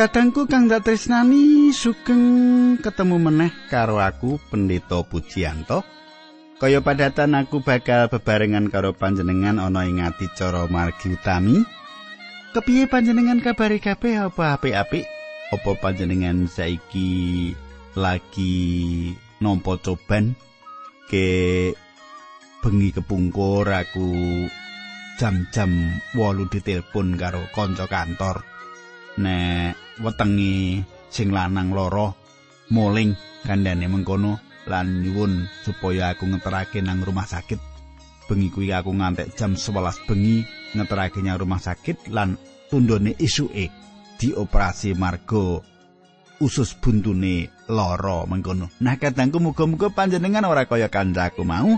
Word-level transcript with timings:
Kadangku 0.00 0.48
kang 0.48 0.64
dak 0.64 0.88
tresnani 0.88 1.76
sugeng 1.76 2.24
ketemu 2.80 3.20
meneh 3.20 3.52
karo 3.68 4.00
aku 4.00 4.40
Pendeta 4.48 5.04
Pujianto. 5.04 5.84
Kaya 6.56 6.80
padatan 6.80 7.36
aku 7.36 7.60
bakal 7.60 8.08
bebarengan 8.08 8.72
karo 8.72 8.96
panjenengan 8.96 9.60
ana 9.60 9.84
ing 9.84 10.00
adicara 10.00 10.64
margi 10.72 11.12
utami. 11.12 11.60
Kepiye 12.56 12.88
panjenengan 12.88 13.44
kabare 13.44 13.76
kabeh 13.76 14.24
apa 14.24 14.56
apik-apik? 14.56 15.04
Apa 15.52 15.76
panjenengan 15.76 16.48
saiki 16.48 17.52
lagi 17.92 19.12
nampa 19.44 19.76
coban 19.84 20.32
ke 21.12 21.28
bengi 22.64 22.88
kepungkur 22.96 23.68
aku 23.68 24.48
jam-jam 25.20 25.68
8 26.16 26.48
ditelepon 26.48 27.20
karo 27.20 27.44
kanca 27.52 27.84
kantor. 27.84 28.59
Nek 29.20 30.00
wetenge 30.00 30.80
sing 31.12 31.28
lanang 31.28 31.76
loro 31.76 32.16
moling 32.72 33.12
kandhane 33.44 33.86
mengkono. 33.86 34.40
Lan 34.68 35.02
nyuwun 35.02 35.48
supaya 35.64 36.14
aku 36.14 36.30
ngeterake 36.30 36.84
nang 36.84 37.00
rumah 37.02 37.26
sakit. 37.26 37.58
Bengi 38.28 38.52
kuwi 38.52 38.70
aku 38.70 38.92
ngantek 38.94 39.34
jam 39.34 39.58
11 39.58 40.06
bengi 40.06 40.46
ngeterake 40.76 41.18
nang 41.24 41.40
rumah 41.40 41.58
sakit 41.58 42.12
lan 42.14 42.38
tundone 42.70 43.16
isuke 43.18 43.66
dioperasi 44.20 44.94
margo 44.94 45.64
usus 46.38 46.76
buntune 46.78 47.50
loro 47.66 48.28
mengkono. 48.30 48.70
Nah 48.84 48.94
kadangku 49.00 49.42
muga-muga 49.42 49.90
panjenengan 49.90 50.46
ora 50.46 50.68
kaya 50.68 50.86
kancaku 50.86 51.42
mau. 51.42 51.74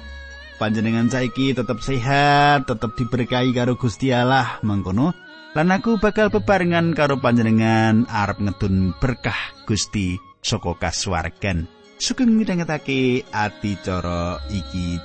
Panjenengan 0.60 1.08
saiki 1.08 1.56
tetep 1.56 1.80
sehat 1.82 2.68
tetep 2.70 2.94
diberkahi 2.94 3.50
karo 3.56 3.74
Gusti 3.74 4.14
Allah 4.14 4.62
mengkono 4.62 5.10
Lan 5.52 5.68
aku 5.68 6.00
bakal 6.00 6.32
bebarengan 6.32 6.96
karo 6.96 7.20
panjenengan 7.20 8.08
arep 8.08 8.40
ngedun 8.40 8.96
berkah 8.96 9.36
Gusti 9.68 10.16
saka 10.40 10.72
kasuwargan. 10.80 11.68
Sugeng 12.00 12.32
midhangetake 12.32 13.28
ati 13.28 13.76
cara 13.84 14.40
iki 14.48 14.96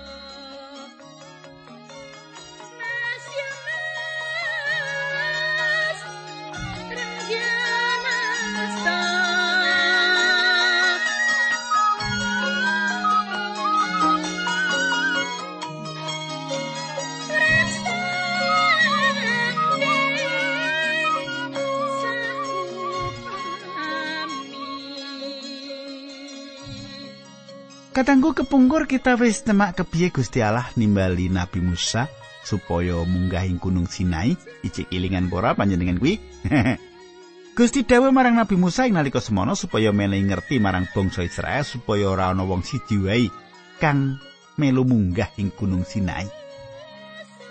Katanggu 27.98 28.30
kepungkur 28.30 28.86
kita 28.86 29.18
wis 29.18 29.42
temak 29.42 29.74
kepiye 29.82 30.14
Gusti 30.14 30.38
Allah 30.46 30.70
nimbali 30.78 31.34
Nabi 31.34 31.66
Musa 31.66 32.06
supaya 32.46 32.94
munggahing 33.02 33.58
gunung 33.58 33.90
Sinai 33.90 34.38
icik 34.62 34.94
ilingan 34.94 35.34
pora 35.34 35.58
panjenengan 35.58 35.98
kuwi. 35.98 36.22
Gusti 37.58 37.90
dawuh 37.90 38.14
marang 38.14 38.38
Nabi 38.38 38.54
Musa 38.54 38.86
ing 38.86 39.02
nalika 39.02 39.18
semono 39.18 39.58
supaya 39.58 39.90
menehi 39.90 40.30
ngerti 40.30 40.62
marang 40.62 40.86
bangsa 40.94 41.26
Israel 41.26 41.66
supaya 41.66 42.06
ora 42.06 42.30
ana 42.30 42.46
wong 42.46 42.62
siji 42.62 43.02
wae 43.02 43.34
kang 43.82 44.22
melu 44.62 44.86
munggah 44.86 45.34
ing 45.42 45.50
gunung 45.58 45.82
Sinai. 45.82 46.30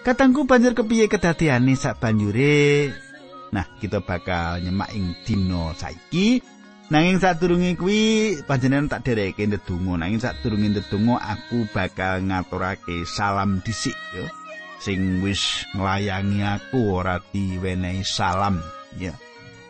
Katanggu 0.07 0.47
banjur 0.47 0.79
kepiye 0.79 1.11
kedadiane 1.11 1.75
sak 1.75 1.99
banjure 1.99 2.95
Nah, 3.51 3.67
kita 3.83 3.99
bakal 3.99 4.63
nyemak 4.63 4.95
ing 4.95 5.11
dina 5.27 5.75
saiki 5.75 6.39
Nanging 6.87 7.19
sadurunge 7.19 7.75
kuwi 7.75 8.39
panjenengan 8.47 8.87
tak 8.87 9.11
dereke 9.11 9.43
ndedonga. 9.43 10.07
Nanging 10.07 10.23
sadurunge 10.23 10.71
ndedonga 10.71 11.19
aku 11.19 11.67
bakal 11.75 12.23
ngaturake 12.23 13.03
salam 13.03 13.59
dhisik 13.59 13.99
ya. 14.15 14.31
Sing 14.79 15.19
wis 15.19 15.67
nglayangi 15.75 16.47
aku 16.47 16.95
ora 16.95 17.19
diwenehi 17.35 18.07
salam 18.07 18.63
ya. 18.95 19.19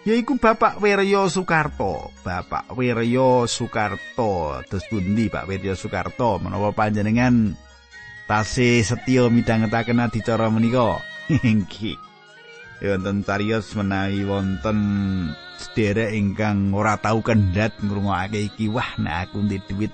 Yaiku 0.04 0.36
Bapak 0.36 0.76
Wiryo 0.78 1.32
Soekarto. 1.32 2.12
Bapak 2.20 2.76
Wiryo 2.76 3.48
Soekarto. 3.48 4.60
Terus 4.68 4.84
pundi 4.86 5.32
Pak 5.32 5.48
Wiryo 5.48 5.72
Soekarto 5.72 6.36
menawa 6.36 6.76
panjenengan 6.76 7.56
tasih 8.28 8.84
setya 8.84 9.32
midhangetaken 9.32 10.04
adicara 10.04 10.52
menika? 10.52 11.00
Nggih. 11.32 11.96
Wonten 12.82 13.24
cariyos 13.24 13.72
menawi 13.72 14.26
wonten 14.28 14.78
sederek 15.56 16.12
ingkang 16.12 16.72
ora 16.76 17.00
tau 17.00 17.24
kendhat 17.24 17.72
ngrungokake 17.80 18.52
iki 18.52 18.68
wah 18.68 18.96
nek 19.00 19.28
aku 19.28 19.44
ndek 19.44 19.64
duit 19.68 19.92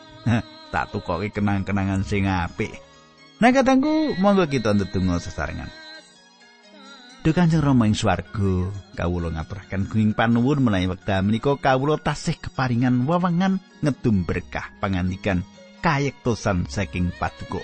tak 0.73 0.89
tukoke 0.91 1.29
kenang-kenangan 1.31 2.03
sing 2.03 2.27
apik. 2.27 2.73
Nah 3.39 3.51
katangku 3.53 4.17
monggo 4.19 4.49
kita 4.49 4.73
ndedonga 4.73 5.21
sesarengan. 5.21 5.69
Duh 7.23 7.31
Kanjeng 7.31 7.63
Rama 7.63 7.87
ing 7.87 7.95
swarga 7.95 8.67
kawula 8.99 9.31
ngaturaken 9.31 9.87
gunging 9.87 10.11
panuwun 10.11 10.59
menawi 10.59 10.91
wekdal 10.91 11.23
menika 11.23 11.55
kawula 11.55 11.95
tasih 11.95 12.35
keparingan 12.35 13.07
wewengan 13.07 13.63
ngedum 13.79 14.27
berkah 14.27 14.75
pangandikan 14.83 15.47
kayektosan 15.87 16.67
saking 16.67 17.15
paduka 17.15 17.63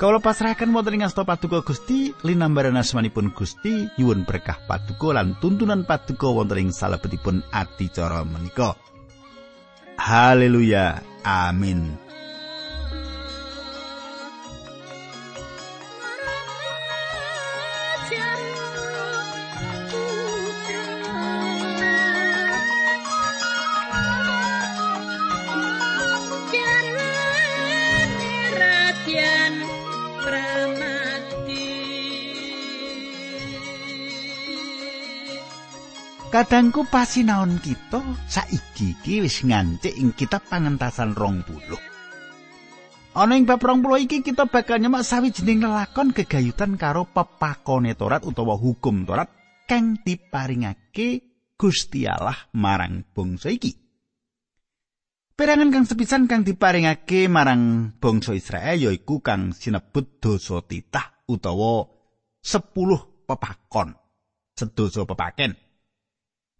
Kawula 0.00 0.24
pasrahaken 0.24 0.72
wonten 0.72 0.96
ing 0.98 1.04
asta 1.04 1.22
paduka 1.22 1.60
Gusti 1.60 2.16
linambaran 2.24 2.80
asmanipun 2.80 3.30
Gusti 3.36 3.86
nyuwun 4.00 4.24
berkah 4.24 4.56
paduka 4.64 5.12
lan 5.12 5.36
tuntunan 5.38 5.84
paduka 5.84 6.32
wonten 6.32 6.68
ing 6.68 6.70
salebetipun 6.72 7.44
adicara 7.52 8.24
menika. 8.24 8.74
Haleluya. 10.00 10.98
Amin. 11.22 11.94
Kadangku 36.42 36.90
pasinaon 36.90 37.62
kita 37.62 38.02
saiki 38.26 38.98
iki 38.98 39.22
wis 39.22 39.46
ngancik 39.46 39.94
ing 39.94 40.10
kitab 40.10 40.42
pangentasan 40.50 41.14
rong 41.14 41.46
puluh. 41.46 41.78
Ana 43.14 43.38
ing 43.38 43.46
bab 43.46 43.62
rong 43.62 43.78
puluh 43.78 44.02
iki 44.02 44.26
kita 44.26 44.50
bakal 44.50 44.82
nyemak 44.82 45.06
sawijining 45.06 45.62
lelakon 45.62 46.10
gegayutan 46.10 46.74
karo 46.74 47.06
pepakone 47.06 47.94
Torat 47.94 48.26
utawa 48.26 48.58
hukum 48.58 49.06
Torat 49.06 49.30
kang 49.70 50.02
diparingake 50.02 51.22
Gusti 51.54 52.10
Allah 52.10 52.34
marang 52.58 53.06
bangsa 53.14 53.46
iki. 53.46 53.78
Perangan 55.38 55.70
kang 55.70 55.86
sepisan 55.86 56.26
kang 56.26 56.42
diparingake 56.42 57.30
marang 57.30 57.94
bangsa 58.02 58.34
Israel 58.34 58.82
yaiku 58.82 59.22
kang 59.22 59.54
sinebut 59.54 60.18
dosa 60.18 60.58
titah 60.66 61.22
utawa 61.30 61.86
sepuluh 62.42 63.30
pepakon. 63.30 63.94
Sedoso 64.58 65.06
pepaken. 65.06 65.70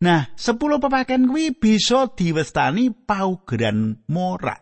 Nah, 0.02 0.34
sepuluh 0.34 0.82
pepaken 0.82 1.31
kuwi 1.31 1.54
bisa 1.54 2.10
diwestani 2.10 2.90
paugeran 2.90 4.02
morak. 4.10 4.58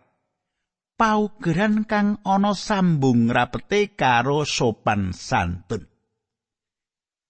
Paugeran 1.01 1.89
kang 1.89 2.21
ana 2.29 2.53
sambung 2.53 3.33
rapete 3.33 3.97
karo 3.97 4.45
sopan 4.45 5.17
santun. 5.17 5.89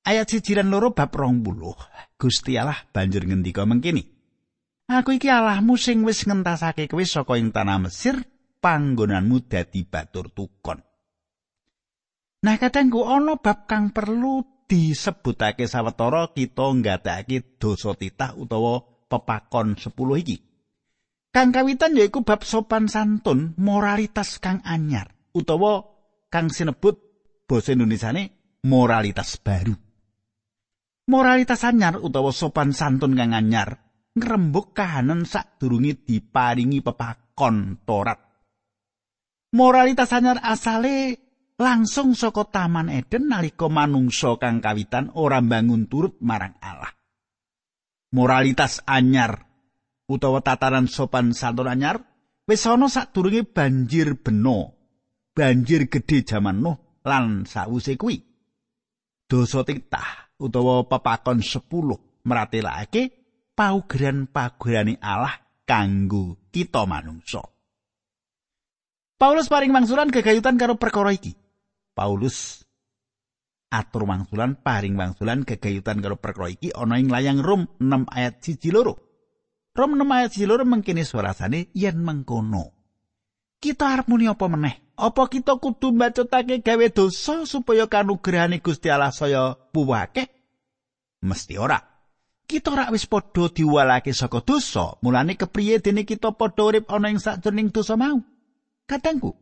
Ayat 0.03 0.27
sijiran 0.27 0.75
loro 0.75 0.91
bab 0.91 1.15
rong 1.15 1.39
puluh. 1.47 1.79
Gusti 2.19 2.59
Allah 2.59 2.83
banjur 2.91 3.23
ngendika 3.31 3.63
mengkini. 3.63 4.03
Aku 4.91 5.15
iki 5.15 5.31
Allahmu 5.31 5.79
sing 5.79 6.03
wis 6.03 6.27
ngentasake 6.27 6.91
kowe 6.91 7.07
saka 7.07 7.39
ing 7.39 7.55
tanah 7.55 7.87
Mesir, 7.87 8.19
panggonanmu 8.59 9.47
dadi 9.47 9.87
batur 9.87 10.35
tukon. 10.35 10.83
Nah, 12.43 12.57
kadangku 12.59 13.07
ana 13.07 13.39
bab 13.39 13.71
kang 13.71 13.95
perlu 13.95 14.60
disebutake 14.71 15.67
sawetara 15.67 16.31
kita 16.31 16.71
nggatekake 16.71 17.59
dosa 17.59 17.99
titah 17.99 18.39
utawa 18.39 18.79
pepakon 19.11 19.75
10 19.75 19.91
iki. 20.23 20.37
Kang 21.35 21.51
kawitan 21.51 21.99
yaiku 21.99 22.23
bab 22.23 22.47
sopan 22.47 22.87
santun, 22.87 23.59
moralitas 23.59 24.39
kang 24.39 24.63
anyar 24.63 25.11
utawa 25.35 25.83
kang 26.31 26.51
sinebut 26.51 26.99
basa 27.47 27.75
Indonesiane 27.75 28.55
moralitas 28.67 29.39
baru. 29.43 29.75
Moralitas 31.11 31.67
anyar 31.67 31.99
utawa 31.99 32.31
sopan 32.31 32.71
santun 32.71 33.19
kang 33.19 33.35
anyar 33.35 33.79
ngrembug 34.15 34.71
kahanan 34.75 35.27
sadurunge 35.27 36.03
diparingi 36.07 36.83
pepakon 36.83 37.83
Torat. 37.83 38.19
Moralitas 39.55 40.11
anyar 40.15 40.39
asale 40.43 41.30
langsung 41.61 42.17
saka 42.17 42.49
taman 42.49 42.89
Eden 42.89 43.29
nalika 43.29 43.69
manungsa 43.69 44.41
kang 44.41 44.65
kawitan 44.65 45.13
ora 45.13 45.45
bangun 45.45 45.93
turut 45.93 46.17
marang 46.25 46.57
Allah. 46.65 46.89
moralitas 48.17 48.83
anyar 48.89 49.45
utawa 50.11 50.41
tataran 50.43 50.89
sopan 50.91 51.37
santun 51.37 51.71
anyar 51.71 52.03
wis 52.49 52.65
ana 52.67 52.89
sadurunge 52.89 53.45
banjir 53.47 54.19
beno 54.19 54.75
banjir 55.37 55.87
gedhe 55.87 56.27
jaman 56.27 56.59
Nuh 56.65 56.77
lan 57.07 57.47
sawise 57.47 57.95
kuwi. 57.95 58.19
Dosa 59.31 59.63
titah 59.63 60.35
utawa 60.43 60.83
pepakon 60.91 61.39
10 61.39 62.27
meratelake 62.27 63.03
paugeran-paugerane 63.55 64.99
Allah 64.99 65.39
kanggo 65.63 66.51
kita 66.51 66.83
manungsa. 66.83 67.47
Paulus 69.21 69.47
paring 69.47 69.71
mangsulan 69.71 70.11
gegayutan 70.11 70.59
karo 70.59 70.75
perkara 70.75 71.15
iki 71.15 71.40
Paulus 72.01 72.65
atur 73.69 74.09
wangsulan 74.09 74.57
paring 74.57 74.97
wangsulan 74.97 75.45
gegayutan 75.45 76.01
karo 76.01 76.17
perkara 76.17 76.49
iki 76.49 76.73
ana 76.73 76.97
ing 76.97 77.13
layang 77.13 77.45
Rom 77.45 77.69
6 77.77 78.09
ayat 78.09 78.41
1 78.41 78.73
loro. 78.73 78.97
Rom 79.77 80.01
6 80.01 80.09
ayat 80.09 80.33
1 80.33 80.49
loro 80.49 80.65
mengkene 80.65 81.05
suarasane 81.05 81.69
yen 81.77 82.01
mengkono. 82.01 82.73
Kita 83.61 83.93
arep 83.93 84.09
muni 84.09 84.25
apa 84.25 84.49
meneh? 84.49 84.97
Apa 84.97 85.29
kita 85.29 85.61
kudu 85.61 85.93
mbacotake 85.93 86.65
gawe 86.65 86.87
dosa 86.89 87.45
supaya 87.45 87.85
kanugrahane 87.85 88.65
Gusti 88.65 88.89
Allah 88.89 89.13
saya 89.13 89.53
puwake? 89.53 90.25
Mesti 91.21 91.61
ora. 91.61 91.77
Kita 92.49 92.73
ora 92.73 92.89
wis 92.89 93.05
padha 93.05 93.53
diwalake 93.53 94.17
saka 94.17 94.41
dosa, 94.41 94.97
mulane 95.05 95.37
kepriye 95.37 95.85
dene 95.85 96.09
kita 96.09 96.33
padha 96.33 96.65
urip 96.65 96.89
ana 96.89 97.13
ing 97.13 97.21
sakjroning 97.21 97.69
dosa 97.69 98.01
mau? 98.01 98.19
Kadangku, 98.89 99.37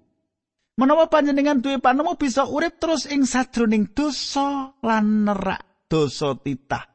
Menawa 0.78 1.10
panjenengan 1.10 1.58
duwe 1.58 1.82
panemu 1.82 2.14
bisa 2.14 2.46
urip 2.46 2.78
terus 2.78 3.10
ing 3.10 3.26
sajroning 3.26 3.90
dosa 3.90 4.78
lan 4.78 5.26
nerak 5.26 5.90
dosa 5.90 6.38
titah. 6.38 6.86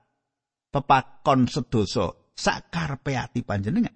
Pepakon 0.71 1.51
sedosa 1.51 2.31
sakarepe 2.31 3.19
ati 3.19 3.43
panjenengan. 3.43 3.91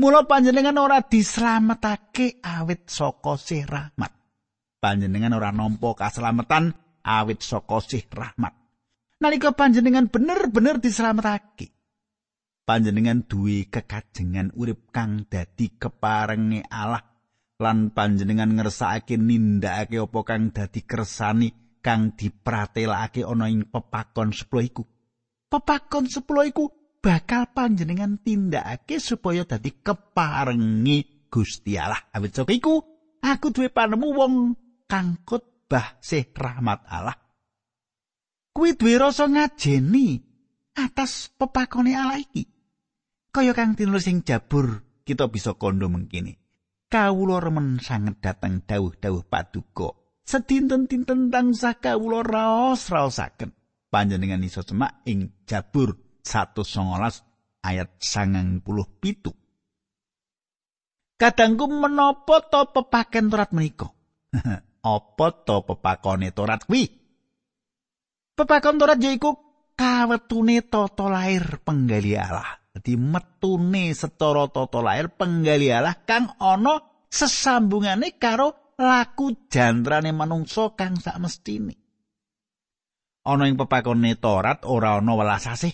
Mula 0.00 0.24
panjenengan 0.24 0.80
ora 0.80 1.04
dislametake 1.04 2.40
awit 2.40 2.88
saka 2.88 3.36
sih 3.36 3.68
rahmat. 3.68 4.12
Panjenengan 4.80 5.36
ora 5.36 5.52
nampa 5.52 5.92
kaslametan 5.92 6.72
awit 7.04 7.44
saka 7.44 7.84
sih 7.84 8.00
rahmat. 8.08 8.56
Nalika 9.20 9.52
panjenengan 9.52 10.08
bener-bener 10.08 10.80
dislametake. 10.80 11.68
Panjenengan 12.64 13.28
duwe 13.28 13.68
kekajengan 13.68 14.56
urip 14.56 14.88
kang 14.88 15.28
dadi 15.28 15.76
keparenge 15.76 16.64
Allah 16.66 17.15
lan 17.56 17.88
panjenengan 17.92 18.52
ngersakake 18.52 19.16
nindakake 19.16 19.96
apa 19.96 20.20
kang 20.28 20.52
dadi 20.52 20.84
kersani 20.84 21.80
kang 21.80 22.12
dipratelake 22.12 23.24
ana 23.24 23.48
ing 23.48 23.72
pepakon 23.72 24.32
10 24.34 24.68
iku. 24.68 24.84
Pepakon 25.48 26.04
10 26.10 26.50
iku 26.52 26.64
bakal 27.00 27.48
panjenengan 27.56 28.20
tindakake 28.20 29.00
supaya 29.00 29.48
dadi 29.48 29.72
keparengi 29.80 31.28
Gusti 31.32 31.80
Allah. 31.80 32.00
Awit 32.12 32.36
saka 32.36 32.52
iku 32.52 32.74
aku 33.24 33.46
duwe 33.52 33.72
panemu 33.72 34.08
wong 34.12 34.34
kang 34.84 35.24
khotbah 35.24 35.96
sih 36.04 36.28
rahmat 36.36 36.84
Allah. 36.92 37.16
Kuwi 38.52 38.76
duwe 38.76 39.00
rasa 39.00 39.28
ngajeni 39.28 40.20
atas 40.76 41.32
pepakone 41.32 41.92
Allah 41.96 42.20
iki. 42.20 42.44
Kaya 43.32 43.52
kang 43.52 43.76
tinulis 43.76 44.08
ing 44.08 44.24
Jabur 44.24 44.80
kita 45.04 45.28
bisa 45.28 45.56
kondo 45.56 45.88
mengkini. 45.92 46.45
Kawula 46.86 47.42
remen 47.42 47.82
sanget 47.82 48.22
dateng 48.22 48.62
dawuh-dawuh 48.64 49.26
paduka. 49.26 49.94
Sedinten-dinten 50.26 51.30
tansah 51.30 51.78
kawula 51.78 52.26
raos-raosaken 52.26 53.54
panjenengan 53.90 54.42
iso 54.42 54.66
semak 54.66 55.06
ing 55.06 55.46
Jabur 55.46 55.94
119 56.26 57.62
ayat 57.62 57.88
97. 58.02 58.66
Kadangku 61.16 61.64
menapa 61.70 62.44
to 62.50 62.62
pepaken 62.76 63.32
Torat 63.32 63.50
menika? 63.56 63.88
Apa 64.84 65.26
to 65.48 65.64
pepakone 65.64 66.28
Torat 66.34 66.68
kuwi? 66.68 66.84
Pepakon 68.36 68.76
Torat 68.76 69.00
yaiku 69.00 69.32
kawetune 69.72 70.60
tata 70.68 71.08
lair 71.08 71.62
penggali 71.64 72.20
Allah. 72.20 72.65
Dadi 72.76 72.92
metune 73.00 73.96
secara 73.96 74.52
tata 74.52 74.84
lair 74.84 75.08
penggali 75.08 75.72
Allah 75.72 75.96
kang 76.04 76.36
ana 76.36 76.76
sesambungane 77.08 78.20
karo 78.20 78.76
laku 78.76 79.48
jantrane 79.48 80.12
manungsa 80.12 80.76
kang 80.76 81.00
sak 81.00 81.16
mestine. 81.16 81.72
Ana 83.24 83.48
ing 83.48 83.56
pepakone 83.56 84.20
Torat 84.20 84.68
ora 84.68 85.00
ana 85.00 85.16
welas 85.16 85.48
asih. 85.48 85.72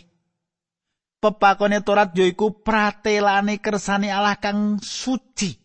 Pepakone 1.18 1.82
Torat 1.82 2.14
yaiku 2.14 2.62
pratelane 2.62 3.58
kersane 3.58 4.06
Allah 4.06 4.38
kang 4.38 4.78
suci. 4.78 5.58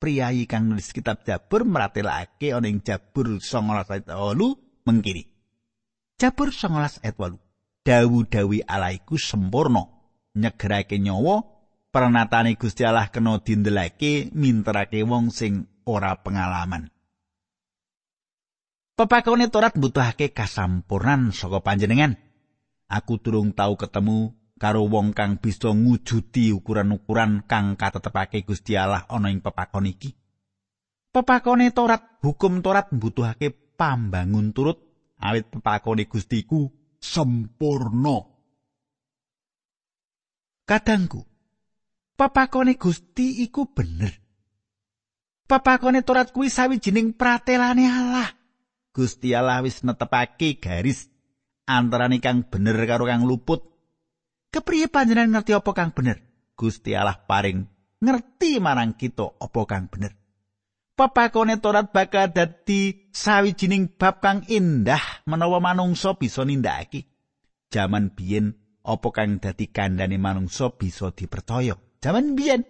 Priyayi 0.00 0.48
kang 0.48 0.64
nulis 0.64 0.96
kitab 0.96 1.28
Jabur 1.28 1.68
meratelake 1.68 2.56
ana 2.56 2.64
ing 2.64 2.80
Jabur 2.80 3.36
19 3.36 3.84
ayat 3.84 4.08
8 4.08 4.88
mengkiri. 4.88 5.28
Jabur 6.16 6.48
19 6.48 7.04
ayat 7.04 7.16
8. 7.20 7.36
Dawu-dawi 7.84 8.64
Allah 8.64 8.96
iku 8.96 9.20
sempurna. 9.20 9.99
Nyegerake 10.36 10.98
nyawa 10.98 11.42
pranatane 11.90 12.54
Gusti 12.54 12.86
Allah 12.86 13.10
kena 13.10 13.42
dindelake 13.42 14.30
minterake 14.34 15.02
wong 15.02 15.34
sing 15.34 15.66
ora 15.86 16.14
pengalaman. 16.22 16.90
Pepakone 18.94 19.48
Torat 19.48 19.74
butuhake 19.80 20.36
kasampurnan 20.36 21.32
saka 21.32 21.64
panjenengan. 21.64 22.20
Aku 22.90 23.16
durung 23.16 23.56
tau 23.56 23.72
ketemu 23.78 24.36
karo 24.60 24.84
wong 24.84 25.16
kang 25.16 25.40
bisa 25.40 25.72
ngujudi 25.72 26.52
ukuran-ukuran 26.52 27.48
kang 27.48 27.80
katetepake 27.80 28.44
Gusti 28.44 28.76
Allah 28.76 29.08
ana 29.08 29.32
ing 29.32 29.40
pepakon 29.40 29.88
iki. 29.88 30.12
Pepakone 31.10 31.72
Torat, 31.72 32.20
hukum 32.20 32.60
Torat 32.60 32.92
mbutuhake 32.92 33.74
pambangun 33.74 34.52
turut 34.52 34.78
awit 35.16 35.48
pepakone 35.48 36.04
Gusti 36.04 36.44
iku 36.44 36.68
sempurna. 37.00 38.39
Kadangku, 40.70 41.26
pepakone 42.14 42.78
Gusti 42.78 43.42
iku 43.42 43.74
bener. 43.74 44.14
Pepakone 45.42 46.06
Torat 46.06 46.30
kuwi 46.30 46.46
sawijining 46.46 47.18
pratelane 47.18 47.90
Allah. 47.90 48.30
Gusti 48.94 49.34
Allah 49.34 49.66
wis 49.66 49.82
netepake 49.82 50.62
garis 50.62 51.10
antarane 51.66 52.22
kang 52.22 52.46
bener 52.46 52.78
karo 52.86 53.10
kang 53.10 53.26
luput. 53.26 53.66
Kepriye 54.54 54.86
panjenengan 54.86 55.42
ngerti 55.42 55.58
apa 55.58 55.74
kang 55.74 55.90
bener? 55.90 56.22
Gusti 56.54 56.94
Allah 56.94 57.18
paring 57.18 57.66
ngerti 57.98 58.62
marang 58.62 58.94
kita 58.94 59.42
apa 59.42 59.60
kang 59.66 59.90
bener. 59.90 60.14
Pepakone 60.94 61.58
Torat 61.58 61.90
bakal 61.90 62.30
dadi 62.30 63.10
sawijining 63.10 63.98
bab 63.98 64.22
kang 64.22 64.46
indah 64.46 65.02
menawa 65.26 65.58
manungsa 65.58 66.14
bisa 66.14 66.46
nindakake. 66.46 67.10
Jaman 67.74 68.14
biyen 68.14 68.54
apa 68.90 69.08
kang 69.14 69.38
dadi 69.38 69.70
kandhane 69.70 70.18
manungsa 70.18 70.74
bisa 70.74 71.14
dipercaya. 71.14 71.78
Jaman 72.02 72.34
biyen 72.34 72.66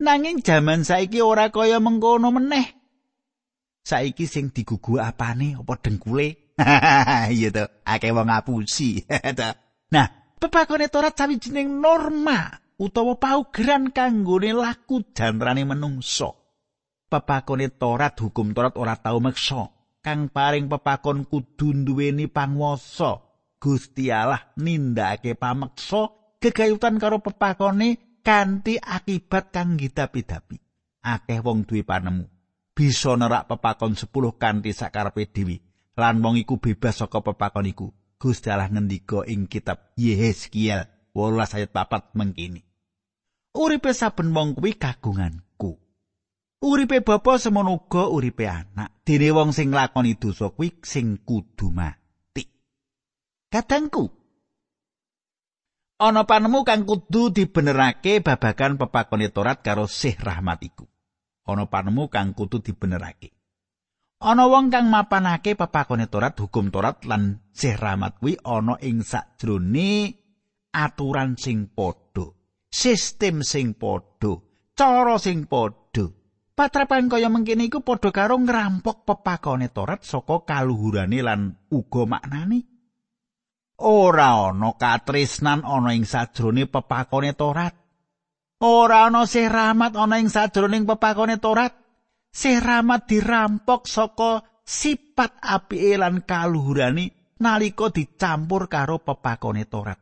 nanging 0.00 0.40
jaman 0.40 0.86
saiki 0.88 1.20
ora 1.20 1.52
kaya 1.52 1.76
mengkono 1.78 2.32
meneh. 2.32 2.72
Saiki 3.84 4.24
sing 4.24 4.48
digugu 4.52 4.96
apane 4.96 5.60
apa 5.60 5.76
dengkule? 5.76 6.48
Iya 7.36 7.48
to, 7.54 7.64
akeh 7.86 8.10
wong 8.10 8.26
ngapusi. 8.26 9.06
nah, 9.94 10.06
pepakone 10.42 10.90
Torat 10.90 11.14
sawijining 11.14 11.78
norma 11.78 12.50
utawa 12.82 13.14
paugeran 13.14 13.94
kanggone 13.94 14.50
laku 14.54 15.06
jantrane 15.14 15.62
menungsa. 15.62 16.34
Pepakone 17.06 17.70
Torat 17.70 18.18
hukum 18.18 18.50
Torat 18.52 18.74
ora 18.74 18.98
tau 18.98 19.22
meksa. 19.22 19.70
Kang 20.02 20.30
paring 20.30 20.66
pepakon 20.70 21.26
kudu 21.26 21.74
duweni 21.86 22.26
panguwasa. 22.26 23.27
Gusti 23.58 24.14
Allah 24.14 24.54
nindakake 24.54 25.34
pameksa 25.34 26.14
gegayutan 26.38 27.02
karo 27.02 27.18
pepakone 27.18 28.22
kanthi 28.22 28.78
akibat 28.78 29.50
kang 29.50 29.74
gidapi-dapi. 29.74 30.56
Akeh 31.02 31.42
wong 31.42 31.66
duwe 31.66 31.82
panemu 31.82 32.26
bisa 32.78 33.18
nerak 33.18 33.50
pepakon 33.50 33.98
10 33.98 34.38
kanthi 34.38 34.70
sakarepe 34.70 35.26
dhewe 35.34 35.58
lan 35.98 36.22
wong 36.22 36.38
iku 36.38 36.62
bebas 36.62 37.02
saka 37.02 37.18
pepakon 37.18 37.66
iku. 37.66 37.90
Gusti 38.18 38.50
Allah 38.50 38.70
ngendika 38.70 39.26
ing 39.26 39.46
kitab 39.50 39.94
Yehezkiel 39.98 40.86
18 41.14 41.54
ayat 41.58 41.70
4 41.74 42.18
mengkini. 42.18 42.62
Uripe 43.58 43.90
saben 43.94 44.30
wong 44.34 44.54
kuwi 44.54 44.78
kagunganku. 44.78 45.78
Uripe 46.62 47.02
bapa 47.02 47.38
semono 47.38 47.74
uga 47.78 48.10
uripe 48.10 48.46
anak. 48.46 49.02
Dene 49.06 49.30
wong 49.30 49.50
sing 49.54 49.70
nglakoni 49.70 50.18
dosa 50.18 50.50
kuwi 50.50 50.78
sing 50.82 51.22
kudu 51.22 51.70
mati. 51.70 52.07
Kadangku. 53.48 54.12
Ana 55.98 56.28
panemu 56.28 56.62
kang 56.68 56.84
kudu 56.84 57.32
dibenerake 57.32 58.20
babagan 58.20 58.76
pepakone 58.76 59.32
Torat 59.32 59.64
karo 59.64 59.88
Sih 59.88 60.14
Rahmat 60.14 60.60
iku. 60.62 60.84
Ana 61.48 61.66
panemu 61.66 62.06
kang 62.12 62.36
kudu 62.36 62.60
dibenerake. 62.60 63.32
Ana 64.20 64.46
wong 64.46 64.68
kang 64.68 64.92
mapanaké 64.92 65.56
pepakone 65.56 66.06
Torat, 66.06 66.36
hukum 66.38 66.68
Torat 66.68 67.02
lan 67.08 67.50
Sih 67.50 67.74
Rahmat 67.74 68.20
kuwi 68.20 68.36
ana 68.44 68.76
ing 68.84 69.02
sakjroning 69.02 70.12
aturan 70.70 71.34
sing 71.40 71.72
padha, 71.72 72.30
sistem 72.68 73.40
sing 73.42 73.74
padha, 73.74 74.38
cara 74.76 75.16
sing 75.16 75.48
padha. 75.48 76.04
Patrapan 76.52 77.08
kaya 77.08 77.32
mengkene 77.32 77.66
iku 77.66 77.80
padha 77.80 78.12
karo 78.12 78.38
ngrampok 78.38 79.08
pepakone 79.08 79.72
Torat 79.72 80.04
saka 80.04 80.44
kaluhurane 80.46 81.18
lan 81.24 81.58
uga 81.72 82.04
maknane. 82.06 82.77
Ora 83.78 84.50
ana 84.50 84.74
katresnan 84.74 85.62
ana 85.62 85.94
ing 85.94 86.02
sajrone 86.02 86.66
pepakone 86.66 87.30
Torat. 87.38 87.74
Ora 88.58 89.06
ana 89.06 89.22
sih 89.22 89.46
rahmat 89.46 89.94
ana 89.94 90.18
ing 90.18 90.26
sajroning 90.26 90.82
pepakone 90.82 91.38
Torat. 91.38 91.78
Sih 92.34 92.58
rahmat 92.58 93.06
dirampok 93.06 93.86
saka 93.86 94.42
sifat 94.66 95.38
apike 95.38 95.94
lan 95.94 96.26
kaluhurane 96.26 97.38
nalika 97.38 97.94
dicampur 97.94 98.66
karo 98.66 98.98
pepakone 98.98 99.62
Torat. 99.70 99.98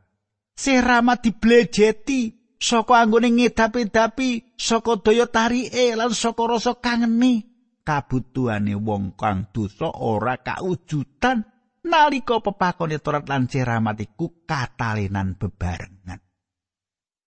Sih 0.56 0.80
rahmat 0.80 1.20
diblejeti 1.20 2.32
saka 2.56 3.04
anggone 3.04 3.28
ngedapi-dapi 3.28 4.56
saka 4.56 5.04
daya 5.04 5.28
tarike 5.28 5.92
lan 5.92 6.16
saka 6.16 6.42
rasa 6.48 6.80
kangeni 6.80 7.44
kabutuhane 7.84 8.72
wong 8.72 9.14
kang 9.20 9.52
dosa 9.52 9.92
ora 9.92 10.40
kaujutan 10.40 11.44
nalika 11.86 12.42
pepakone 12.42 12.98
Torat 12.98 13.30
lan 13.30 13.46
ceramat 13.46 14.02
iku 14.02 14.42
katalenan 14.44 15.38
bebarengan 15.38 16.20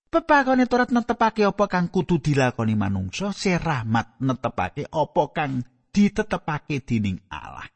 Pepakone 0.10 0.66
Torat 0.66 0.90
netepake 0.90 1.46
apa 1.46 1.70
kang 1.70 1.94
kudu 1.94 2.18
dilakoni 2.18 2.74
manungsa, 2.74 3.30
se 3.30 3.62
rahmat 3.62 4.18
netepake 4.18 4.90
apa 4.90 5.24
kang 5.30 5.62
ditetepake 5.94 6.82
dening 6.82 7.22
Allah. 7.30 7.70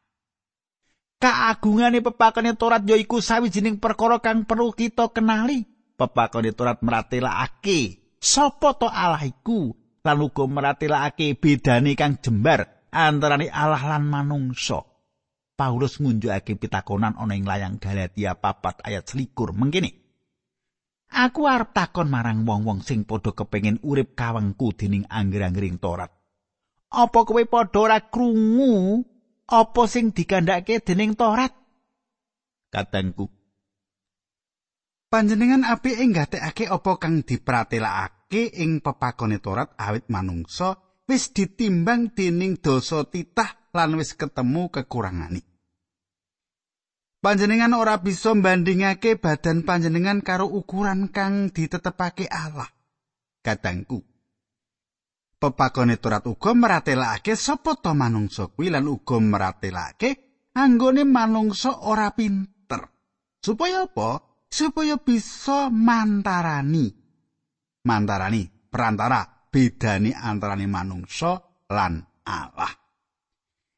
Kaagungane 1.22 2.02
pepakone 2.02 2.58
Torat 2.58 2.82
yaiku 2.82 3.22
sawijining 3.22 3.78
perkara 3.78 4.18
kang 4.18 4.42
perlu 4.50 4.74
kita 4.74 5.14
kenali. 5.14 5.62
pepakone 5.94 6.50
Torat 6.50 6.82
meratelakake 6.82 8.18
sapa 8.18 8.74
to 8.74 8.90
Allah 8.90 9.22
iku 9.22 9.70
lan 10.02 10.18
uga 10.18 10.44
meratelakake 10.50 11.38
bedane 11.38 11.94
kang 11.94 12.18
jembar 12.18 12.90
antarane 12.90 13.46
Allah 13.46 13.94
lan 13.94 14.10
manungsa. 14.10 14.93
Paulus 15.54 16.02
ngunjukake 16.02 16.58
pitakonan 16.58 17.14
ana 17.14 17.38
ing 17.38 17.46
layang 17.46 17.78
Galatia 17.78 18.34
papat 18.34 18.82
ayat 18.82 19.06
selikur 19.06 19.54
mengkini. 19.54 20.02
Aku 21.14 21.46
arep 21.46 21.70
takon 21.70 22.10
marang 22.10 22.42
wong-wong 22.42 22.82
sing 22.82 23.06
padha 23.06 23.30
kepengin 23.30 23.78
urip 23.86 24.18
kawengku 24.18 24.74
dening 24.74 25.06
angger-anggering 25.06 25.78
Torat. 25.78 26.10
Apa 26.90 27.22
kowe 27.22 27.42
padha 27.46 27.78
ora 27.78 27.98
krungu 28.02 29.06
apa 29.46 29.82
sing 29.86 30.10
dikandhake 30.10 30.82
dening 30.82 31.14
Torat? 31.14 31.54
Katengku, 32.74 33.30
panjenengan 35.06 35.62
apike 35.62 36.02
nggatekake 36.02 36.66
apa 36.66 36.98
kang 36.98 37.22
dipratelakake 37.22 38.50
ing 38.58 38.82
pepakone 38.82 39.38
Torat 39.38 39.78
awit 39.78 40.10
manungsa 40.10 40.74
wis 41.06 41.30
ditimbang 41.30 42.10
dening 42.10 42.58
dosa 42.58 43.06
titah 43.06 43.63
lan 43.74 43.98
wis 43.98 44.14
ketemu 44.14 44.70
kekurangane. 44.70 45.42
Panjenengan 47.18 47.74
ora 47.74 47.98
bisa 47.98 48.36
mbandingake 48.36 49.18
badan 49.18 49.66
panjenengan 49.66 50.22
karo 50.22 50.46
ukuran 50.46 51.10
kang 51.10 51.50
ditetepake 51.50 52.30
Allah. 52.30 52.68
Kadangku. 53.42 53.98
Pepakone 55.40 55.98
Torat 56.00 56.24
uga 56.24 56.56
meratelakake 56.56 57.36
sapa 57.36 57.76
to 57.76 57.92
manungsa 57.92 58.48
kuwi 58.48 58.72
lan 58.72 58.88
uga 58.88 59.20
meratelakake 59.20 60.10
anggone 60.54 61.04
manungsa 61.04 61.84
ora 61.84 62.14
pinter. 62.14 62.88
Supaya 63.44 63.84
apa? 63.84 64.34
supaya 64.54 64.94
bisa 65.02 65.66
mantarani 65.66 66.94
mantarani 67.82 68.46
perantara 68.70 69.50
bedani 69.50 70.14
antarane 70.14 70.70
manungsa 70.70 71.42
lan 71.74 71.98
Allah. 72.22 72.83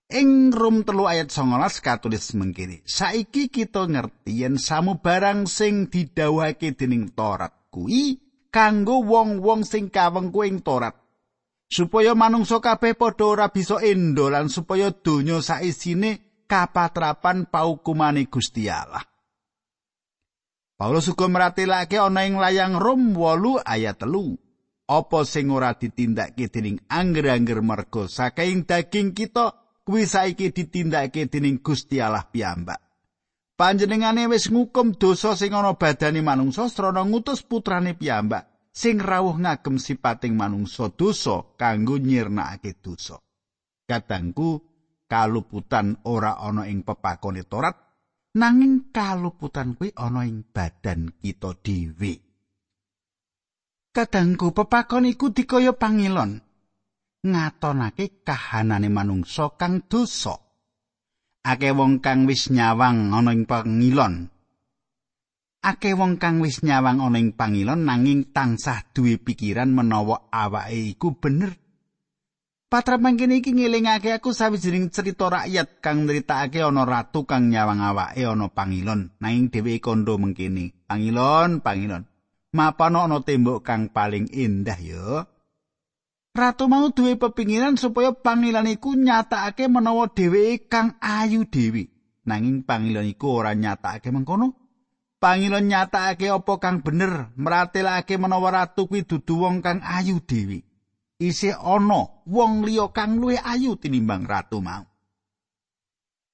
Ing 0.06 0.54
Rum 0.54 0.86
telu 0.86 1.10
ayat 1.10 1.34
19 1.34 1.82
katulis 1.82 2.30
mengkini, 2.38 2.78
saiki 2.86 3.50
kita 3.50 3.90
ngerti 3.90 4.38
yen 4.38 4.54
samu 4.54 5.02
barang 5.02 5.50
sing 5.50 5.90
didhawuhake 5.90 6.78
dening 6.78 7.10
Torat 7.10 7.50
kuwi 7.74 8.22
kanggo 8.54 9.02
wong-wong 9.02 9.66
sing 9.66 9.90
kawengku 9.90 10.46
ing 10.46 10.62
Torat. 10.62 10.94
Supaya 11.66 12.14
manungsa 12.14 12.62
kabeh 12.62 12.94
padha 12.94 13.26
ora 13.26 13.50
bisa 13.50 13.82
endo 13.82 14.30
lan 14.30 14.46
supaya 14.46 14.94
donya 14.94 15.42
saisine 15.42 16.46
kapatrapan 16.46 17.50
paukumane 17.50 18.30
Gusti 18.30 18.70
Allah. 18.70 19.02
Paulus 20.78 21.10
uga 21.10 21.26
meratelake 21.26 21.98
ana 21.98 22.22
ing 22.22 22.38
layang 22.38 22.78
Rom 22.78 23.10
8 23.10 23.66
ayat 23.66 23.98
3. 24.06 24.86
Apa 24.86 25.26
sing 25.26 25.50
ora 25.50 25.74
ditindakake 25.74 26.46
dening 26.46 26.78
angger-angger 26.86 27.58
merga 27.58 28.06
saking 28.06 28.62
daging 28.70 29.10
kita 29.10 29.65
kuwi 29.86 30.02
saiki 30.02 30.50
ditindakake 30.50 31.30
dening 31.30 31.62
Gusti 31.62 32.02
Allah 32.02 32.26
piyambak. 32.26 32.82
Panjenengane 33.56 34.26
wis 34.28 34.50
ngukum 34.52 34.98
dosa 34.98 35.38
sing 35.38 35.54
ana 35.54 35.78
badane 35.78 36.20
manungsa 36.20 36.68
srana 36.68 37.06
ngutus 37.06 37.40
putrane 37.46 37.96
piyambak 37.96 38.50
sing 38.74 39.00
rawuh 39.00 39.38
ngagem 39.40 39.80
sipating 39.80 40.36
manungsa 40.36 40.92
dosa 40.92 41.56
kanggo 41.56 41.96
nyirnakake 41.96 42.76
dosa. 42.82 43.16
Kadangku 43.86 44.60
kaluputan 45.08 46.02
ora 46.04 46.36
ana 46.36 46.68
ing 46.68 46.84
pepakone 46.84 47.46
Torat 47.46 47.78
nanging 48.36 48.92
kaluputan 48.92 49.78
kuwi 49.78 49.94
ana 49.96 50.28
ing 50.28 50.44
badan 50.52 51.14
kita 51.16 51.56
dhewe. 51.62 52.12
Kadangku 53.94 54.52
pepakon 54.52 55.08
iku 55.08 55.32
dikaya 55.32 55.72
pangilon 55.72 56.44
ngatonake 57.32 58.22
kahanane 58.22 58.86
manungsa 58.86 59.58
kang 59.58 59.86
dosa. 59.90 60.38
Ake 61.46 61.70
wong 61.74 62.02
kang 62.02 62.26
wis 62.26 62.50
nyawang 62.50 63.14
ana 63.14 63.30
ing 63.30 63.46
pangilon. 63.46 64.30
Ake 65.62 65.94
wong 65.94 66.18
kang 66.18 66.42
wis 66.42 66.62
nyawang 66.62 66.98
ana 67.02 67.18
ing 67.18 67.34
pangilon 67.34 67.86
nanging 67.86 68.34
tansah 68.34 68.86
duwe 68.94 69.18
pikiran 69.18 69.70
menawa 69.70 70.30
awake 70.30 70.94
iku 70.94 71.14
bener 71.18 71.54
Patra 72.66 72.98
mangkene 72.98 73.38
iki 73.38 73.54
ngelingake 73.54 74.10
aku 74.10 74.34
sawijining 74.34 74.90
cerita 74.90 75.30
rakyat 75.30 75.78
kang 75.78 76.02
nritakake 76.02 76.66
ana 76.66 76.82
ratu 76.82 77.22
kang 77.22 77.46
nyawang 77.46 77.78
awake 77.78 78.26
ana 78.26 78.50
pangilon 78.50 79.14
nanging 79.22 79.54
dheweke 79.54 79.78
kondo 79.86 80.18
mengkene 80.18 80.74
pangilon 80.90 81.62
pangilon 81.62 82.02
mapana 82.50 83.06
ana 83.06 83.22
tembok 83.22 83.62
kang 83.62 83.94
paling 83.94 84.26
indah 84.34 84.82
ya 84.82 85.30
Ratu 86.36 86.68
mau 86.68 86.92
duwe 86.92 87.16
pepinginan 87.16 87.80
supaya 87.80 88.12
pangilon 88.12 88.68
iku 88.68 88.92
nyatakake 88.92 89.72
menawa 89.72 90.12
dheweke 90.12 90.68
kang 90.68 91.00
ayu 91.00 91.48
dewi 91.48 91.88
nanging 92.28 92.60
pangilon 92.60 93.08
iku 93.08 93.40
ora 93.40 93.56
nyatakake 93.56 94.12
mengkono 94.12 94.52
Pangilon 95.16 95.64
nyatakake 95.64 96.28
apa 96.28 96.60
kang 96.60 96.84
bener 96.84 97.32
meratelake 97.40 98.20
menawa 98.20 98.52
ratu 98.52 98.84
kuwi 98.84 99.08
dudu 99.08 99.48
wong 99.48 99.64
kang 99.64 99.80
ayu 99.80 100.20
dewi 100.20 100.60
isih 101.16 101.56
ana 101.56 102.20
wong 102.28 102.68
liya 102.68 102.92
kang 102.92 103.16
luwih 103.16 103.40
ayu 103.40 103.80
tinimbang 103.80 104.28
ratu 104.28 104.60
mau. 104.60 104.84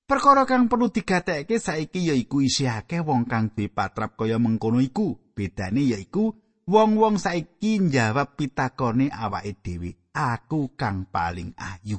Perkara 0.03 0.43
kang 0.45 0.67
perlu 0.67 0.91
digatekke 0.91 1.63
saiki 1.63 2.11
yaiku 2.11 2.43
isih 2.43 2.75
akeh 2.75 3.07
wong 3.07 3.23
kang 3.25 3.55
dipatrap 3.55 4.19
kaya 4.19 4.37
mengkono 4.43 4.83
iku. 4.83 5.15
Bedane 5.33 5.87
yaiku 5.87 6.35
wong-wong 6.69 7.17
saiki 7.19 7.83
njawab 7.83 8.39
pitakone 8.39 9.11
awake 9.11 9.59
dhewe, 9.63 9.91
aku 10.15 10.75
kang 10.79 11.09
paling 11.11 11.57
ayu. 11.59 11.99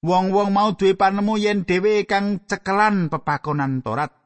Wong-wong 0.00 0.48
mau 0.50 0.72
duwe 0.72 0.96
panemu 0.96 1.34
yen 1.36 1.68
dhewe 1.68 2.08
kang 2.08 2.46
cekelan 2.48 3.12
pepakonan 3.12 3.84
Torat. 3.84 4.16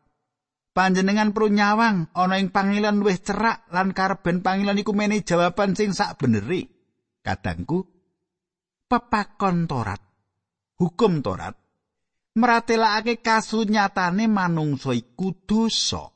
Panjenengan 0.74 1.30
perlu 1.30 1.54
nyawang 1.54 2.10
ana 2.18 2.34
ing 2.42 2.50
panggilan 2.50 2.98
wis 3.06 3.22
cerak 3.22 3.70
lan 3.70 3.94
karben 3.94 4.42
panggilan 4.42 4.74
iku 4.74 4.90
menehi 4.90 5.22
jawaban 5.22 5.78
sing 5.78 5.94
sak 5.94 6.18
beneri. 6.18 6.74
kadangku 7.24 7.88
pepakon 8.84 9.64
torat 9.64 9.98
hukum 10.76 11.24
torat 11.24 11.56
meratelakake 12.36 13.24
kasunyatane 13.24 14.28
manungsa 14.28 14.92
iku 14.92 15.32
dosa 15.48 16.12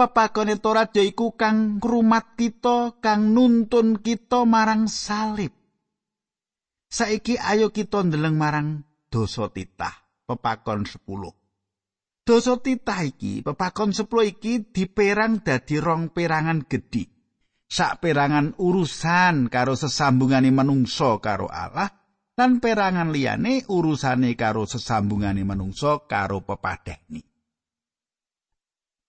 pepakone 0.00 0.56
torat 0.56 0.96
yaiku 0.96 1.36
kang 1.36 1.76
ngrumat 1.76 2.32
kita 2.40 2.96
kang 3.04 3.36
nuntun 3.36 4.00
kita 4.00 4.48
marang 4.48 4.88
salib. 4.88 5.52
Saiki 6.88 7.36
ayo 7.36 7.68
kita 7.68 8.00
ndeleng 8.00 8.40
marang 8.40 8.80
dosa 9.12 9.52
titah 9.52 9.92
pepakon 10.24 10.88
10 10.88 11.04
dosa 12.24 12.56
titah 12.56 13.00
iki 13.04 13.44
pepakon 13.44 13.92
10 13.92 14.08
iki 14.32 14.72
diperang 14.72 15.44
dadi 15.44 15.76
rong 15.76 16.16
perangan 16.16 16.64
gedhi. 16.64 17.04
Sak 17.70 18.02
perangan 18.02 18.58
urusan 18.58 19.46
karo 19.46 19.78
sesambungane 19.78 20.50
manungsa 20.50 21.22
karo 21.22 21.46
Allah 21.46 21.86
lan 22.34 22.58
perangan 22.58 23.14
liyane 23.14 23.68
urusane 23.70 24.34
karo 24.34 24.66
sesambungane 24.66 25.46
manungsa 25.46 26.02
karo 26.10 26.42
pepadhani. 26.42 27.29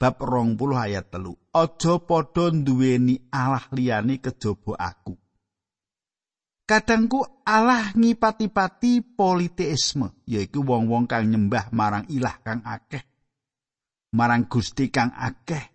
Bab 0.01 0.17
20 0.17 0.57
ayat 0.73 1.13
telu. 1.13 1.37
Aja 1.53 2.01
padha 2.01 2.49
duweni 2.49 3.21
Allah 3.29 3.69
liyane 3.69 4.17
kejaba 4.17 4.73
aku. 4.81 5.13
Kadangku 6.65 7.45
Allah 7.45 7.93
ngipati-pati 7.93 9.13
politeisme 9.13 10.25
yaiku 10.25 10.65
wong-wong 10.65 11.05
kang 11.05 11.29
nyembah 11.29 11.69
marang 11.69 12.09
ilah 12.09 12.41
kang 12.41 12.65
akeh 12.65 13.03
marang 14.15 14.47
Gusti 14.47 14.89
kang 14.91 15.11
akeh. 15.11 15.69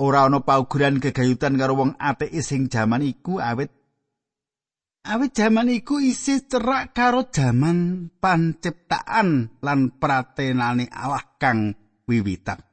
Ora 0.00 0.24
ana 0.24 0.40
paugeran 0.40 1.02
gegayutan 1.02 1.60
karo 1.60 1.76
wong 1.76 1.92
ateis 2.00 2.48
sing 2.48 2.72
jaman 2.72 3.04
iku 3.04 3.42
awit. 3.42 3.68
Awit 5.02 5.34
jaman 5.34 5.68
iku 5.68 5.98
isih 5.98 6.46
cerak 6.46 6.94
karo 6.94 7.28
jaman 7.28 8.08
panciptaan 8.22 9.58
lan 9.60 9.80
pratenane 9.98 10.86
Allah 10.88 11.36
kang 11.36 11.74
wiwitan 12.06 12.71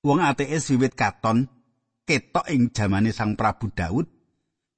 wong 0.00 0.24
ateis 0.24 0.72
wiwit 0.72 0.96
katon 0.96 1.48
ketok 2.08 2.48
ing 2.48 2.72
jamane 2.72 3.12
Sang 3.12 3.36
Prabu 3.36 3.68
Daud 3.70 4.08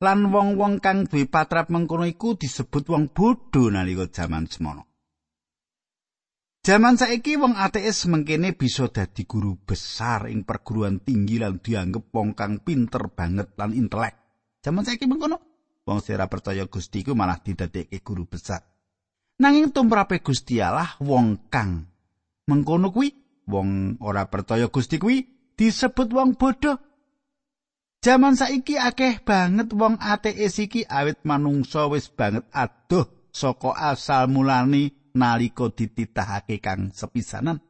lan 0.03 0.35
wong-wong 0.35 0.83
kang 0.83 1.07
duwe 1.07 1.31
patrap 1.31 1.71
mengkono 1.71 2.03
iku 2.03 2.35
disebut 2.35 2.91
wong 2.91 3.15
bodho 3.15 3.71
nalika 3.71 4.11
jaman 4.11 4.51
semono. 4.51 4.91
Jaman 6.63 6.99
saiki 6.99 7.39
wong 7.39 7.55
ateis 7.55 8.07
mengkene 8.11 8.55
bisa 8.59 8.91
dadi 8.91 9.23
guru 9.27 9.55
besar 9.63 10.27
ing 10.27 10.43
perguruan 10.43 10.99
tinggi 11.03 11.39
lan 11.39 11.63
dianggep 11.63 12.11
wong 12.11 12.35
kang 12.35 12.59
pinter 12.67 13.15
banget 13.15 13.55
lan 13.55 13.71
intelek. 13.79 14.15
Jaman 14.59 14.83
saiki 14.83 15.07
mengkono 15.07 15.39
wong 15.87 16.03
sira 16.03 16.27
percaya 16.27 16.67
Gusti 16.67 17.07
iku 17.07 17.15
malah 17.15 17.39
didadekke 17.39 18.03
guru 18.03 18.27
besar. 18.27 18.59
Nanging 19.39 19.71
tumrape 19.71 20.19
Gusti 20.19 20.59
Allah 20.59 20.99
wong 20.99 21.47
kang 21.47 21.87
mengkono 22.51 22.91
kuwi 22.91 23.22
wong 23.49 23.99
ora 24.03 24.27
percaya 24.29 24.69
Gusti 24.69 24.99
kuwi 24.99 25.27
disebut 25.57 26.09
wong 26.13 26.39
bodoh. 26.39 26.79
Jaman 28.03 28.35
saiki 28.35 28.75
akeh 28.75 29.23
banget 29.23 29.71
wong 29.79 29.95
ateis 30.03 30.59
iki 30.59 30.83
awit 30.87 31.23
manungsa 31.23 31.87
wis 31.87 32.11
banget 32.11 32.43
adoh 32.51 33.31
saka 33.31 33.95
asal 33.95 34.27
mulani 34.27 34.91
nalika 35.15 35.71
dititahake 35.71 36.59
kang 36.59 36.91
sepisanan 36.91 37.63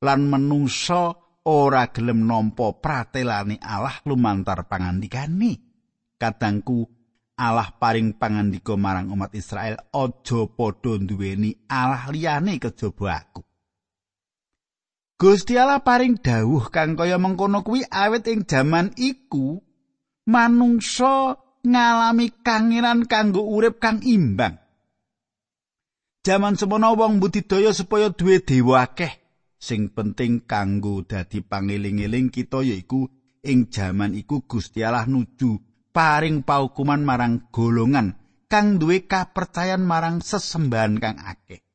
lan 0.00 0.20
manungsa 0.28 1.12
ora 1.46 1.88
gelem 1.94 2.26
nampa 2.26 2.74
pratelane 2.82 3.56
Allah 3.62 4.02
lumantar 4.02 4.66
pangandikane. 4.66 5.62
Kadangku 6.16 6.88
Allah 7.36 7.68
paring 7.76 8.16
pangandika 8.16 8.74
marang 8.74 9.12
umat 9.12 9.36
Israel 9.36 9.76
aja 9.92 10.40
padha 10.48 10.96
duweni 10.96 11.52
Allah 11.68 12.08
liyane 12.08 12.56
kejaba 12.56 13.20
aku. 13.20 13.45
Gusti 15.16 15.56
Allah 15.56 15.80
paring 15.80 16.20
dawuh 16.20 16.68
kang 16.68 16.92
kaya 16.92 17.16
mengkono 17.16 17.64
kuwi 17.64 17.88
awet 17.88 18.28
ing 18.28 18.44
jaman 18.44 18.92
iku 19.00 19.64
manungsa 20.28 21.40
ngalami 21.64 22.36
kangenan 22.44 23.08
kanggo 23.08 23.40
urip 23.48 23.80
kang 23.80 24.04
imbang. 24.04 24.60
Jaman 26.20 26.60
semono 26.60 26.92
wong 26.92 27.16
budidaya 27.16 27.72
supaya 27.72 28.12
duwe 28.12 28.44
dewa 28.44 28.84
akeh 28.84 29.08
sing 29.56 29.88
penting 29.88 30.44
kanggo 30.44 31.00
dadi 31.00 31.40
pangeling-eling 31.40 32.28
kita 32.28 32.60
yaiku 32.60 33.08
ing 33.40 33.72
jaman 33.72 34.12
iku 34.12 34.44
Gusti 34.44 34.84
Allah 34.84 35.08
nuju 35.08 35.56
paring 35.96 36.44
paukuman 36.44 37.00
marang 37.00 37.48
golongan 37.48 38.20
kang 38.52 38.76
duwe 38.76 39.08
kapercayan 39.08 39.80
marang 39.80 40.20
sesembahan 40.20 41.00
kang 41.00 41.16
akeh. 41.24 41.65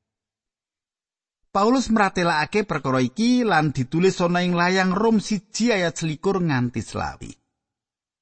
Paulus 1.51 1.91
mratelakake 1.91 2.63
perkara 2.63 3.03
iki 3.03 3.43
lan 3.43 3.75
ditulis 3.75 4.23
ana 4.23 4.39
ing 4.39 4.55
layang 4.55 4.95
Rom 4.95 5.19
siji 5.19 5.75
ayat 5.75 5.99
selikur 5.99 6.39
nganti 6.39 6.79
selawi. 6.79 7.27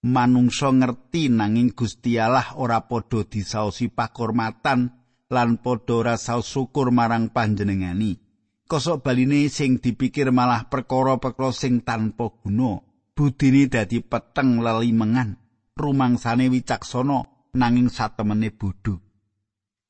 Manungsa 0.10 0.74
ngerti 0.74 1.30
nanging 1.30 1.78
Gusti 1.78 2.18
Allah 2.18 2.58
ora 2.58 2.90
padha 2.90 3.22
disaosi 3.30 3.94
pakurmatan 3.94 4.90
lan 5.30 5.62
padha 5.62 5.94
ora 5.94 6.16
syukur 6.18 6.90
marang 6.90 7.30
panjenengani. 7.30 8.18
Kosok 8.66 9.06
baline 9.06 9.46
sing 9.54 9.78
dipikir 9.78 10.34
malah 10.34 10.66
perkara-perkara 10.66 11.54
sing 11.54 11.86
tanpa 11.86 12.34
guna. 12.34 12.82
Budine 13.14 13.70
dadi 13.70 14.02
peteng 14.02 14.64
lelimengan, 14.64 15.38
rumangsane 15.78 16.50
wicaksana 16.50 17.52
nanging 17.54 17.94
satemene 17.94 18.50
bodho. 18.56 19.09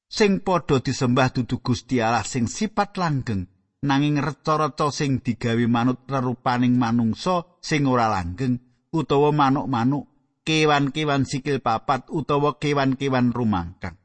Sing 0.10 0.42
padha 0.42 0.82
disembah 0.82 1.30
dudu 1.30 1.62
Gusti 1.62 2.02
Allah 2.02 2.26
sing 2.26 2.50
sifat 2.50 2.98
langgeng 2.98 3.46
nanging 3.86 4.18
reca-reca 4.20 4.90
sing 4.90 5.22
digawe 5.22 5.66
manut 5.70 6.04
rerupaning 6.10 6.76
manungsa 6.76 7.62
sing 7.62 7.86
ora 7.86 8.10
langgeng 8.10 8.58
utawa 8.90 9.30
manuk-manuk 9.30 10.10
kewan-kewan 10.42 11.30
sikil 11.30 11.62
papat 11.62 12.10
utawa 12.10 12.58
kewan-kewan 12.58 13.30
rumangkang. 13.30 14.02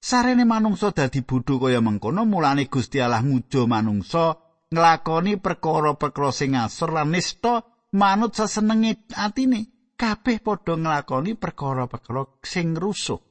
Sarene 0.00 0.44
manungsa 0.44 0.92
dadi 0.92 1.24
bodho 1.24 1.56
kaya 1.56 1.80
mengkono 1.80 2.28
mulane 2.28 2.68
Gusti 2.68 3.00
Allah 3.00 3.24
ngujo 3.24 3.64
manungsa 3.64 4.36
nglakoni 4.68 5.40
perkara-perkara 5.40 6.30
sing 6.36 6.56
asor 6.56 6.92
lan 6.94 7.16
nista 7.16 7.64
manut 7.96 8.36
sesenenge 8.36 9.08
atine 9.16 9.92
kabeh 9.96 10.40
padha 10.44 10.76
nglakoni 10.76 11.32
perkara-perkara 11.36 12.40
sing 12.44 12.76
rusuh 12.76 13.29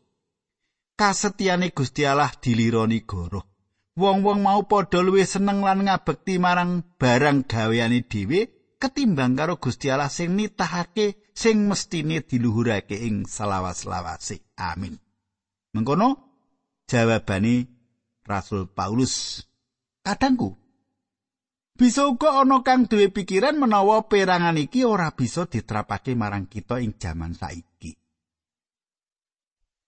kasetyane 0.99 1.71
Gusti 1.71 2.03
Allah 2.03 2.27
dilironi 2.27 3.07
goro. 3.07 3.47
Wong-wong 3.95 4.43
mau 4.43 4.67
padha 4.67 4.99
luwih 4.99 5.23
seneng 5.23 5.63
lan 5.63 5.87
ngabekti 5.87 6.35
marang 6.43 6.83
barang 6.99 7.47
gaweane 7.47 8.03
dhewe 8.11 8.75
ketimbang 8.75 9.39
karo 9.39 9.55
Gusti 9.63 9.87
Allah 9.87 10.11
sing 10.11 10.35
nitahake 10.35 11.31
sing 11.31 11.71
mestine 11.71 12.19
diluhurake 12.19 12.99
ing 12.99 13.23
selawas-lawase. 13.23 14.43
Amin. 14.59 14.99
Mengkono 15.71 16.09
jawabane 16.83 17.67
Rasul 18.27 18.67
Paulus. 18.67 19.43
Kadangku 20.03 20.59
bisa 21.79 22.11
uga 22.11 22.43
ana 22.43 22.59
kang 22.59 22.91
duwe 22.91 23.07
pikiran 23.07 23.55
menawa 23.55 24.03
perangan 24.11 24.59
iki 24.59 24.83
ora 24.83 25.15
bisa 25.15 25.47
diterapake 25.47 26.11
marang 26.11 26.51
kita 26.51 26.83
ing 26.83 26.99
jaman 26.99 27.31
saiki. 27.31 27.95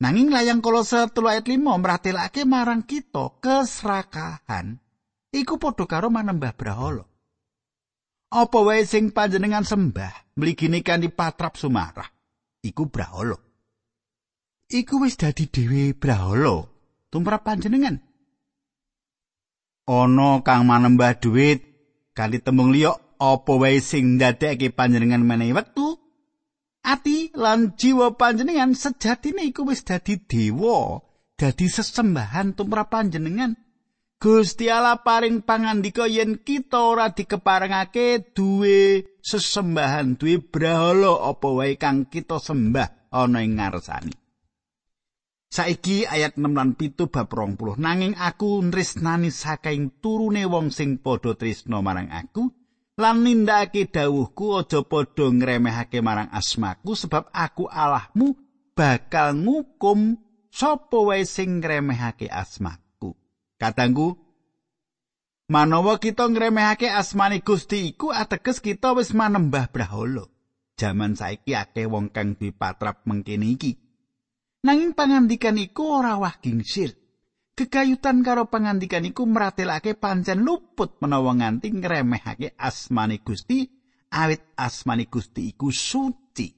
Nanging 0.02 0.34
layang 0.34 0.66
kolose 0.66 0.98
3 0.98 1.14
ayat 1.14 1.46
5 1.46 1.62
mratelake 1.62 2.42
marang 2.42 2.82
kita 2.90 3.38
keserakahan 3.38 4.82
iku 5.30 5.62
padha 5.62 5.86
karo 5.86 6.10
manembah 6.10 6.58
brahala. 6.58 7.06
Apa 8.34 8.60
wae 8.66 8.82
sing 8.82 9.14
panjenengan 9.14 9.62
sembah 9.62 10.34
mligine 10.42 10.82
kanthi 10.82 11.14
patrap 11.14 11.54
sumarah 11.54 12.10
iku 12.66 12.90
brahala. 12.90 13.38
Iku 14.74 15.06
wis 15.06 15.22
dadi 15.22 15.46
dhewe 15.46 15.94
brahala 15.94 16.66
tumrap 17.14 17.46
panjenengan. 17.46 18.02
Ana 19.86 20.42
kang 20.42 20.66
manembah 20.66 21.14
dhuwit 21.22 21.62
kanthi 22.18 22.42
tembung 22.42 22.74
liya 22.74 22.98
apa 23.22 23.54
wae 23.54 23.78
sing 23.78 24.18
ndadekake 24.18 24.74
panjenengan 24.74 25.22
menehi 25.22 25.54
wektu 25.54 26.01
ati 26.82 27.30
lan 27.38 27.78
jiwa 27.78 28.18
panjenengan 28.18 28.74
sejatine 28.74 29.46
iku 29.50 29.70
wis 29.70 29.86
dadi 29.86 30.18
dewa 30.18 31.02
dadi 31.38 31.66
sesembahan 31.70 32.58
tumrap 32.58 32.94
panjenengan. 32.94 33.58
Gusti 34.22 34.70
Allah 34.70 35.02
paring 35.02 35.42
pangandika 35.42 36.06
yen 36.06 36.46
kita 36.46 36.78
ora 36.78 37.10
dikeparengake 37.10 38.38
duwe 38.38 39.02
sesembahan 39.18 40.14
duwe 40.14 40.38
brahala 40.38 41.26
apa 41.26 41.50
wae 41.50 41.74
kang 41.82 42.06
kita 42.06 42.38
sembah 42.38 43.10
ana 43.10 43.42
ing 43.42 43.58
ngarsani. 43.58 44.14
Saiki 45.52 46.06
ayat 46.06 46.38
6 46.38 46.48
lan 46.54 46.78
7 46.78 47.10
bab 47.10 47.28
20 47.28 47.82
nanging 47.82 48.14
aku 48.16 48.62
nresnani 48.62 49.34
saking 49.34 50.00
turune 50.00 50.46
wong 50.46 50.70
sing 50.70 51.02
padha 51.02 51.34
tresna 51.36 51.82
marang 51.82 52.08
aku 52.14 52.61
lan 53.00 53.24
nindakake 53.24 53.88
dawuhku 53.88 54.60
aja 54.60 54.84
padha 54.84 55.32
ngremehake 55.32 56.04
marang 56.04 56.28
asmaku 56.32 56.98
sebab 56.98 57.32
aku 57.32 57.70
Allahmu 57.72 58.36
bakal 58.76 59.38
ngukum 59.38 60.20
sapa 60.52 60.98
wae 61.00 61.24
sing 61.24 61.64
ngremehake 61.64 62.28
asmaku. 62.28 63.16
Katanggu 63.56 64.18
Manawa 65.52 66.00
kita 66.00 66.32
ngremehake 66.32 66.88
asmane 66.88 67.44
Gusti 67.44 67.92
iku 67.92 68.16
ateges 68.16 68.64
kita 68.64 68.96
wis 68.96 69.12
manembah 69.12 69.68
brahala. 69.68 70.24
Jaman 70.80 71.20
saiki 71.20 71.52
akeh 71.60 71.92
wong 71.92 72.08
kang 72.16 72.40
dipatrap 72.40 73.04
mengkene 73.04 73.60
iki. 73.60 73.76
Nanging 74.64 74.96
pangandikan 74.96 75.60
iku 75.60 76.00
ora 76.00 76.16
wah 76.16 76.40
gingsil. 76.40 76.96
Kekayutan 77.62 78.26
karo 78.26 78.50
pangandikan 78.50 79.06
iku 79.06 79.30
meratelake 79.30 79.94
pancen 79.94 80.42
luput 80.42 80.98
menawa 80.98 81.38
nganti 81.38 81.70
ngremehake 81.70 82.58
asmane 82.58 83.22
Gusti 83.22 83.70
awit 84.10 84.58
asmane 84.58 85.06
Gusti 85.06 85.54
iku 85.54 85.70
suci. 85.70 86.50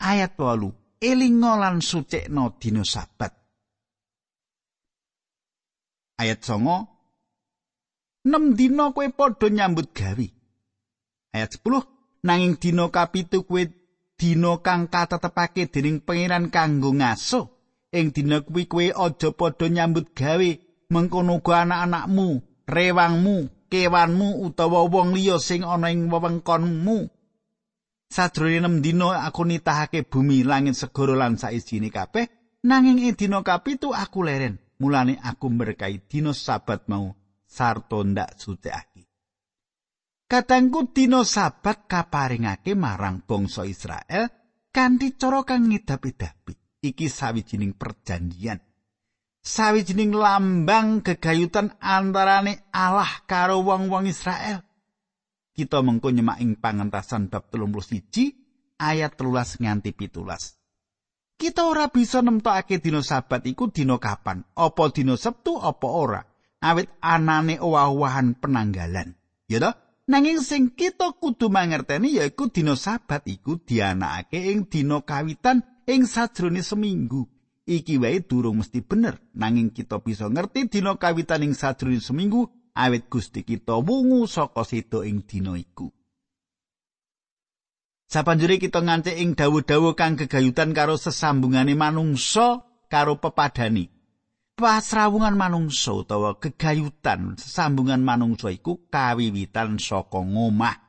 Ayat 0.00 0.40
8 0.40 1.04
Elingo 1.04 1.52
lan 1.52 1.84
sucekno 1.84 2.56
dina 2.56 2.80
sabat. 2.80 3.36
Ayat 6.16 6.40
9 6.40 8.32
Nem 8.32 8.56
dina 8.56 8.88
kowe 8.96 9.04
padha 9.12 9.52
nyambut 9.52 9.92
gawe. 9.92 10.26
Ayat 11.36 11.60
10 11.60 12.24
nanging 12.24 12.56
dina 12.56 12.88
kapitu 12.88 13.44
kowe 13.44 13.68
dina 14.16 14.64
kang 14.64 14.88
katetepake 14.88 15.68
dening 15.68 16.00
pangeran 16.00 16.48
kanggo 16.48 16.96
ngaso. 16.96 17.55
Ing 17.96 18.12
dina 18.12 18.44
kuwi 18.44 18.68
kowe 18.68 18.86
aja 18.92 19.28
padha 19.32 19.66
nyambut 19.72 20.12
gawe 20.12 20.48
mengkono 20.92 21.40
uga 21.40 21.64
anak-anakmu, 21.64 22.28
rewangmu, 22.68 23.36
kewanmu 23.72 24.28
utawa 24.44 24.84
wong 24.84 25.16
liya 25.16 25.40
sing 25.40 25.64
ana 25.64 25.88
ing 25.88 26.12
wewengkonmu. 26.12 26.98
Sadurunge 28.06 28.60
nem 28.60 28.76
dina 28.84 29.24
aku 29.26 29.42
nitahake 29.48 30.06
bumi, 30.06 30.44
langit, 30.44 30.76
segara 30.78 31.16
lan 31.16 31.40
saisine 31.40 31.90
kabeh, 31.90 32.28
nanging 32.62 33.02
ing 33.02 33.16
dina 33.16 33.40
kapitu 33.42 33.90
aku 33.96 34.22
leren. 34.22 34.60
Mulane 34.76 35.16
aku 35.24 35.48
berkahi 35.48 36.04
dina 36.04 36.36
sabat 36.36 36.84
mau 36.92 37.16
sarta 37.48 38.04
ndak 38.04 38.36
sutekake. 38.36 39.08
Katangku 40.28 40.92
dina 40.92 41.24
sabat 41.24 41.88
kaparingake 41.88 42.76
marang 42.76 43.24
bangsa 43.24 43.64
Israel 43.64 44.28
kanthi 44.68 45.16
cara 45.16 45.40
kang 45.48 45.72
ngidap-idapi. 45.72 46.65
Iki 46.86 47.10
sawijining 47.10 47.74
perjanjian. 47.74 48.62
Sawijining 49.42 50.14
lambang 50.14 51.02
gegayutan 51.02 51.74
antarane 51.82 52.70
Allah 52.70 53.26
karo 53.26 53.62
wong-wong 53.66 54.06
Israel. 54.06 54.62
Kita 55.50 55.82
mengko 55.82 56.14
nyemak 56.14 56.38
ing 56.38 56.58
pangentasan 56.58 57.26
bab 57.26 57.50
31 57.50 58.78
ayat 58.78 59.18
13 59.18 59.62
nganti 59.66 59.90
17. 59.94 61.36
Kita 61.36 61.68
ora 61.68 61.92
bisa 61.92 62.24
nemtokake 62.24 62.80
dina 62.80 63.04
sabat 63.04 63.44
iku 63.44 63.68
dina 63.68 64.00
kapan, 64.00 64.40
apa 64.56 64.84
dina 64.88 65.20
Sabtu 65.20 65.60
apa 65.60 65.88
ora, 65.88 66.20
awit 66.64 66.88
anane 67.04 67.60
owah-owahan 67.60 68.40
penanggalan. 68.40 69.12
Ya 69.44 69.60
toh? 69.60 69.85
Nanging 70.06 70.38
sing 70.38 70.70
kita 70.70 71.18
kudu 71.18 71.50
mangerteni 71.50 72.14
yaiku 72.14 72.46
dina 72.46 72.78
sabat 72.78 73.26
iku 73.26 73.58
dianakake 73.58 74.54
ing 74.54 74.70
dina 74.70 75.02
kawitan 75.02 75.66
ing 75.82 76.06
sajrone 76.06 76.62
seminggu. 76.62 77.26
Iki 77.66 77.98
wae 77.98 78.22
durung 78.22 78.62
mesti 78.62 78.86
bener, 78.86 79.18
nanging 79.34 79.74
kita 79.74 79.98
bisa 79.98 80.30
ngerti 80.30 80.70
dina 80.70 80.94
kawitan 80.94 81.42
ing 81.42 81.58
sajrone 81.58 81.98
seminggu 81.98 82.46
awit 82.78 83.10
Gusti 83.10 83.42
kita 83.42 83.82
wungu 83.82 84.30
saka 84.30 84.62
sedo 84.62 85.02
ing 85.02 85.26
dina 85.26 85.58
iku. 85.58 85.90
Sapanjure 88.06 88.62
kita 88.62 88.86
ngancik 88.86 89.18
ing 89.18 89.34
dawuh-dawuh 89.34 89.98
kang 89.98 90.14
gegayutan 90.14 90.70
karo 90.70 90.94
sesambungane 90.94 91.74
manungsa 91.74 92.62
karo 92.86 93.18
pepadani. 93.18 93.95
Pasrawungan 94.56 95.36
manungsa 95.36 95.92
utawa 95.92 96.40
gegayutan 96.40 97.36
sesambungan 97.36 98.00
manungsa 98.00 98.48
iku 98.48 98.88
kawiwitan 98.88 99.76
saka 99.76 100.24
ngomah. 100.24 100.80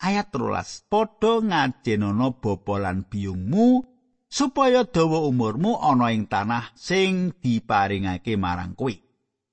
Ayat 0.00 0.32
13. 0.32 0.88
Padha 0.88 1.44
ngajenono 1.44 2.40
bapa 2.40 2.80
lan 2.80 3.04
biyungmu 3.04 3.84
supaya 4.32 4.88
dawa 4.88 5.28
umurmu 5.28 5.76
ana 5.76 6.08
ing 6.16 6.24
tanah 6.24 6.72
sing 6.72 7.36
diparingake 7.36 8.40
marang 8.40 8.72
kowe. 8.72 8.96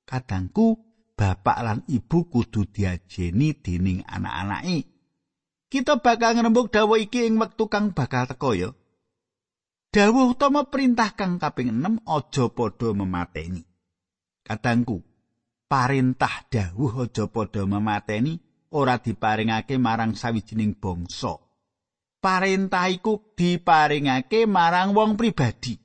Kadangku 0.08 0.80
bapak 1.19 1.58
lan 1.67 1.80
ibu 1.91 2.32
kudu 2.32 2.63
diajeni 2.71 3.60
dening 3.60 4.08
anak-anake. 4.08 4.88
kita 5.71 6.04
bakal 6.04 6.36
ngrembug 6.36 6.67
dawuh 6.67 7.00
iki 7.00 7.32
ing 7.32 7.39
wektu 7.39 7.71
kang 7.71 7.95
bakal 7.95 8.28
teko 8.28 8.52
ya. 8.52 8.76
Dawuh 9.92 10.40
utama 10.40 10.72
perintah 10.72 11.12
kang 11.20 11.36
kaping 11.36 11.68
6 11.68 12.08
aja 12.08 12.48
padha 12.48 12.96
memateni. 12.96 13.60
Kadangku, 14.40 15.04
perintah 15.68 16.48
dawuh 16.48 17.04
aja 17.04 17.28
padha 17.28 17.68
memateni 17.68 18.40
ora 18.72 19.04
diparingake 19.04 19.76
marang 19.76 20.16
sawijining 20.16 20.80
bangsa. 20.80 21.36
Perintah 22.24 22.88
iku 22.88 23.36
diparingake 23.36 24.48
marang 24.48 24.96
wong 24.96 25.20
pribadi. 25.20 25.76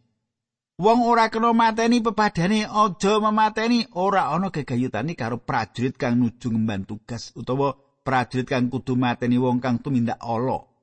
Wong 0.79 1.03
ora 1.03 1.27
kena 1.27 1.51
mateni 1.51 1.99
pepadane 1.99 2.63
aja 2.63 3.19
memateni 3.19 3.91
ora 3.99 4.31
ana 4.31 4.55
gegayutane 4.55 5.19
karo 5.19 5.43
prajurit 5.43 5.99
kang 5.99 6.15
nuju 6.23 6.55
ngemban 6.55 6.87
tugas 6.87 7.35
utawa 7.35 7.75
prajurit 8.07 8.47
kang 8.47 8.71
kudu 8.71 8.95
mateni 8.95 9.35
wong 9.35 9.59
kang 9.59 9.83
tumindak 9.83 10.23
ala. 10.23 10.76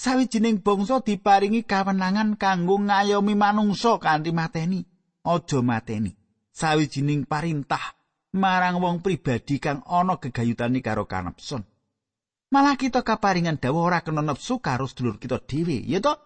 Sawijining 0.00 0.64
bangsa 0.64 1.04
diparingi 1.04 1.68
kawenangan 1.68 2.40
kanggo 2.40 2.80
ngayomi 2.80 3.36
manungsa 3.36 4.00
kanthi 4.00 4.32
mateni, 4.32 4.80
aja 5.28 5.60
mateni. 5.60 6.16
Sawijining 6.48 7.28
parintah 7.28 8.00
marang 8.32 8.80
wong 8.80 9.04
pribadi 9.04 9.60
kang 9.60 9.84
ana 9.84 10.16
gegayutane 10.16 10.80
karo 10.80 11.04
kanepson. 11.04 11.68
Malah 12.48 12.80
kita 12.80 13.04
kaparingan 13.04 13.60
dawuh 13.60 13.92
ora 13.92 14.00
kena 14.00 14.24
nepsu 14.24 14.64
karo 14.64 14.88
sedulur 14.88 15.20
kita 15.20 15.36
dhewe, 15.44 15.84
ya 15.84 16.00
toh? 16.00 16.16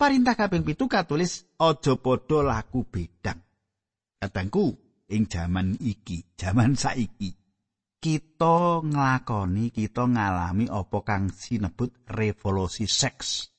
Parintah 0.00 0.32
kaping 0.32 0.64
pitu 0.64 0.88
katulis 0.88 1.44
aja 1.60 2.00
padha 2.00 2.40
laku 2.40 2.88
bedang. 2.88 3.44
Katangku 4.16 4.80
ing 5.12 5.28
jaman 5.28 5.76
iki, 5.76 6.24
jaman 6.40 6.72
saiki, 6.72 7.36
kita 8.00 8.80
nglakoni 8.80 9.68
kita 9.68 10.08
ngalami 10.08 10.72
apa 10.72 10.98
kang 11.04 11.28
sinebut 11.28 11.92
revolusi 12.08 12.88
seks. 12.88 13.52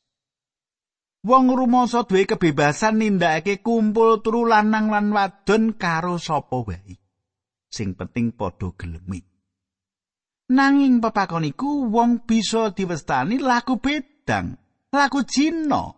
Wong 1.22 1.54
rumangsa 1.54 2.02
duwe 2.10 2.26
kebebasan 2.26 2.98
nindakake 2.98 3.62
kumpul 3.62 4.26
turu 4.26 4.50
lanang 4.50 4.90
lan 4.90 5.14
wadon 5.14 5.78
karo 5.78 6.18
sapa 6.18 6.66
wae. 6.66 6.98
Sing 7.70 7.94
penting 7.94 8.34
padha 8.34 8.74
gelemi. 8.74 9.22
Nanging 10.52 10.98
pepakon 10.98 11.46
iku 11.48 11.88
wong 11.88 12.26
bisa 12.26 12.74
diwestani 12.74 13.38
laku 13.38 13.78
bedang, 13.78 14.58
laku 14.90 15.24
jina 15.24 15.94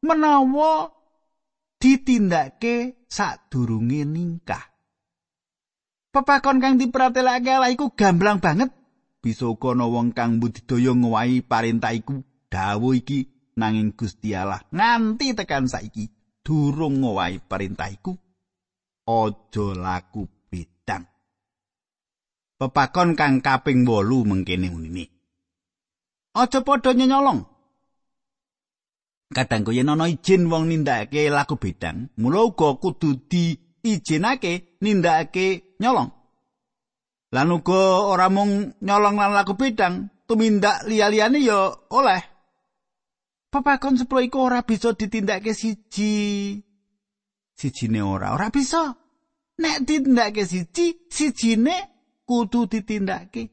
menawa 0.00 0.88
ditindakake 1.82 3.04
sadurunge 3.10 4.06
ningkah. 4.06 4.77
Pepakon 6.08 6.56
kang 6.56 6.80
dipratelake 6.80 7.52
ala 7.52 7.68
iku 7.68 7.92
gamblang 7.92 8.40
banget. 8.40 8.72
Bisa 9.20 9.44
ana 9.52 9.84
wong 9.84 10.16
kang 10.16 10.40
budidaya 10.40 10.96
ngowahi 10.96 11.44
parentah 11.44 11.92
iku 11.92 12.24
dawuh 12.48 12.96
iki 12.96 13.28
nanging 13.60 13.92
Gusti 13.92 14.32
Allah 14.32 14.62
nganti 14.72 15.36
tekan 15.36 15.68
saiki 15.68 16.08
durung 16.40 17.04
ngowahi 17.04 17.44
perintah 17.44 17.92
iku. 17.92 18.16
Aja 19.04 19.66
laku 19.76 20.24
bedang. 20.48 21.04
Pepakon 22.56 23.12
kang 23.12 23.44
kaping 23.44 23.84
8 23.84 24.24
mengkene 24.24 24.72
unine. 24.72 25.04
Aja 26.32 26.64
padha 26.64 26.96
nyolong. 26.96 27.44
Kadang 29.28 29.68
yen 29.76 29.92
ana 29.92 30.08
izin 30.08 30.48
wong 30.48 30.72
nindakake 30.72 31.28
laku 31.28 31.60
bedang, 31.60 32.08
mula 32.16 32.48
uga 32.48 32.80
kudu 32.80 33.28
diizinake 33.28 34.80
nindakake 34.80 35.67
nyolong. 35.78 36.10
Lan 37.28 37.52
uga 37.52 38.08
ora 38.08 38.28
mung 38.32 38.72
nyolong 38.80 39.16
lan 39.20 39.36
laku 39.36 39.52
bidang, 39.52 40.08
tumindak 40.24 40.84
liya-liyane 40.88 41.38
ya 41.44 41.68
oleh. 41.92 42.22
Pepakon 43.48 43.96
sepro 43.96 44.20
iku 44.20 44.48
ora 44.48 44.64
bisa 44.64 44.92
ditindakake 44.92 45.52
siji. 45.56 46.12
Sijine 47.58 48.00
ora, 48.04 48.36
ora 48.36 48.52
bisa. 48.52 48.92
Nek 49.58 49.84
ditindakake 49.84 50.44
siji, 50.46 51.08
sijine 51.08 51.76
kudu 52.24 52.68
ditindakake. 52.68 53.50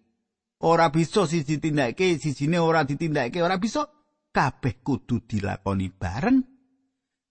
Ora 0.64 0.92
bisa 0.92 1.28
siji 1.28 1.60
ditindakake, 1.60 2.20
sijine 2.20 2.60
ora 2.60 2.84
ditindakake, 2.84 3.44
ora 3.44 3.58
bisa. 3.58 3.88
Kabeh 4.36 4.84
kudu 4.84 5.24
dilakoni 5.24 5.88
bareng. 5.92 6.44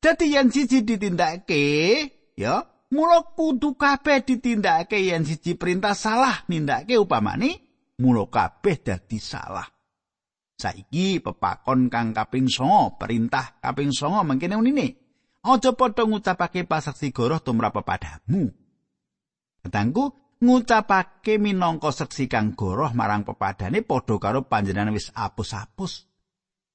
Dadi 0.00 0.32
yen 0.32 0.48
siji 0.52 0.84
ditindakake, 0.84 1.60
ya 2.36 2.73
Mula 2.92 3.32
kudu 3.32 3.78
kabeh 3.80 4.20
ditindakake 4.26 5.00
yen 5.00 5.24
siji 5.24 5.56
perintah 5.56 5.96
salah 5.96 6.44
nindakake 6.50 7.00
upamane 7.00 7.64
mula 8.00 8.28
kabeh 8.28 8.76
dadi 8.84 9.16
salah. 9.16 9.64
Saiki 10.54 11.18
pepakon 11.18 11.90
kang 11.90 12.14
kaping 12.14 12.46
9, 12.46 12.94
perintah 12.94 13.58
kaping 13.58 13.90
9 13.90 14.22
mangkene 14.22 14.54
unine. 14.54 14.86
Aja 15.44 15.76
padha 15.76 16.08
ngucapake 16.08 16.64
pasaksi 16.64 17.12
goroh 17.12 17.42
tumrap 17.42 17.76
pepadamu. 17.76 18.48
Ketangku 19.60 20.04
ngucapake 20.40 21.36
minangka 21.36 21.92
seksi 21.92 22.30
kang 22.30 22.56
goroh 22.56 22.94
marang 22.96 23.28
pepadane 23.28 23.84
padha 23.84 24.16
karo 24.16 24.46
panjenengan 24.46 24.94
wis 24.94 25.12
apus-apus. 25.12 26.08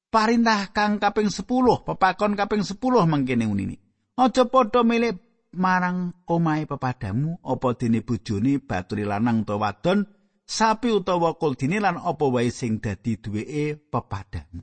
Perintah 0.09 0.69
kang 0.73 1.01
kaping 1.01 1.31
10, 1.31 1.45
pepakon 1.85 2.33
kaping 2.37 2.61
10 2.61 2.77
mangkene 3.09 3.45
unine. 3.47 3.77
Aja 4.19 4.45
padha 4.45 4.83
milih 4.83 5.17
marang 5.53 6.13
omahe 6.29 6.69
pepadamu 6.69 7.39
apa 7.41 7.73
dene 7.73 8.05
bojone 8.05 8.61
baturi 8.61 9.05
lanang 9.05 9.41
utawa 9.47 9.73
wadon 9.73 10.05
sapi 10.45 10.93
utawa 10.93 11.37
kuldine 11.41 11.81
lan 11.81 11.97
apa 11.97 12.25
wae 12.29 12.53
sing 12.53 12.77
dadi 12.83 13.17
duweke 13.17 13.77
pepadamu 13.89 14.61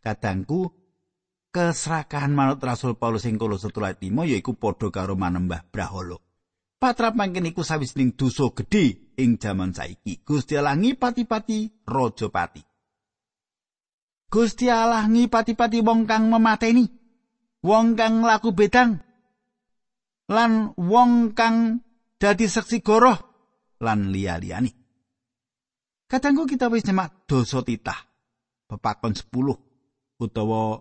kadangku 0.00 0.72
kesrakahan 1.52 2.32
manut 2.32 2.60
Rasul 2.60 2.96
Paulus 2.96 3.28
sing 3.28 3.36
Kolose 3.36 3.68
3 3.68 4.00
yaiku 4.04 4.56
padha 4.56 4.88
karo 4.88 5.16
manembah 5.16 5.64
brahala 5.68 6.16
patrap 6.78 7.18
mangken 7.18 7.50
iku 7.50 7.66
sawijining 7.66 8.14
dosa 8.14 8.48
gedhe 8.54 9.12
ing 9.18 9.36
jaman 9.36 9.74
saiki. 9.74 10.22
Gusti 10.22 10.54
Allah 10.54 10.78
ngipati-pati 10.78 11.84
raja 11.84 12.30
pati. 12.30 12.62
Gusti 14.30 14.70
Allah 14.70 15.04
ngipati-pati 15.10 15.82
wong 15.82 16.06
kang 16.06 16.30
memateni, 16.30 16.86
wong 17.66 17.98
kang 17.98 18.22
laku 18.22 18.54
bedang, 18.54 19.02
lan 20.28 20.76
wong 20.76 21.32
kang 21.32 21.80
dadi 22.20 22.44
seksi 22.44 22.84
goroh 22.84 23.16
lan 23.80 24.12
liya-liyane. 24.12 24.70
Kadangku 26.08 26.48
kita 26.48 26.72
wis 26.72 26.88
nyemak 26.88 27.28
dosa 27.28 27.60
titah, 27.60 28.00
pepakon 28.64 29.12
10 29.12 29.28
utawa 30.24 30.80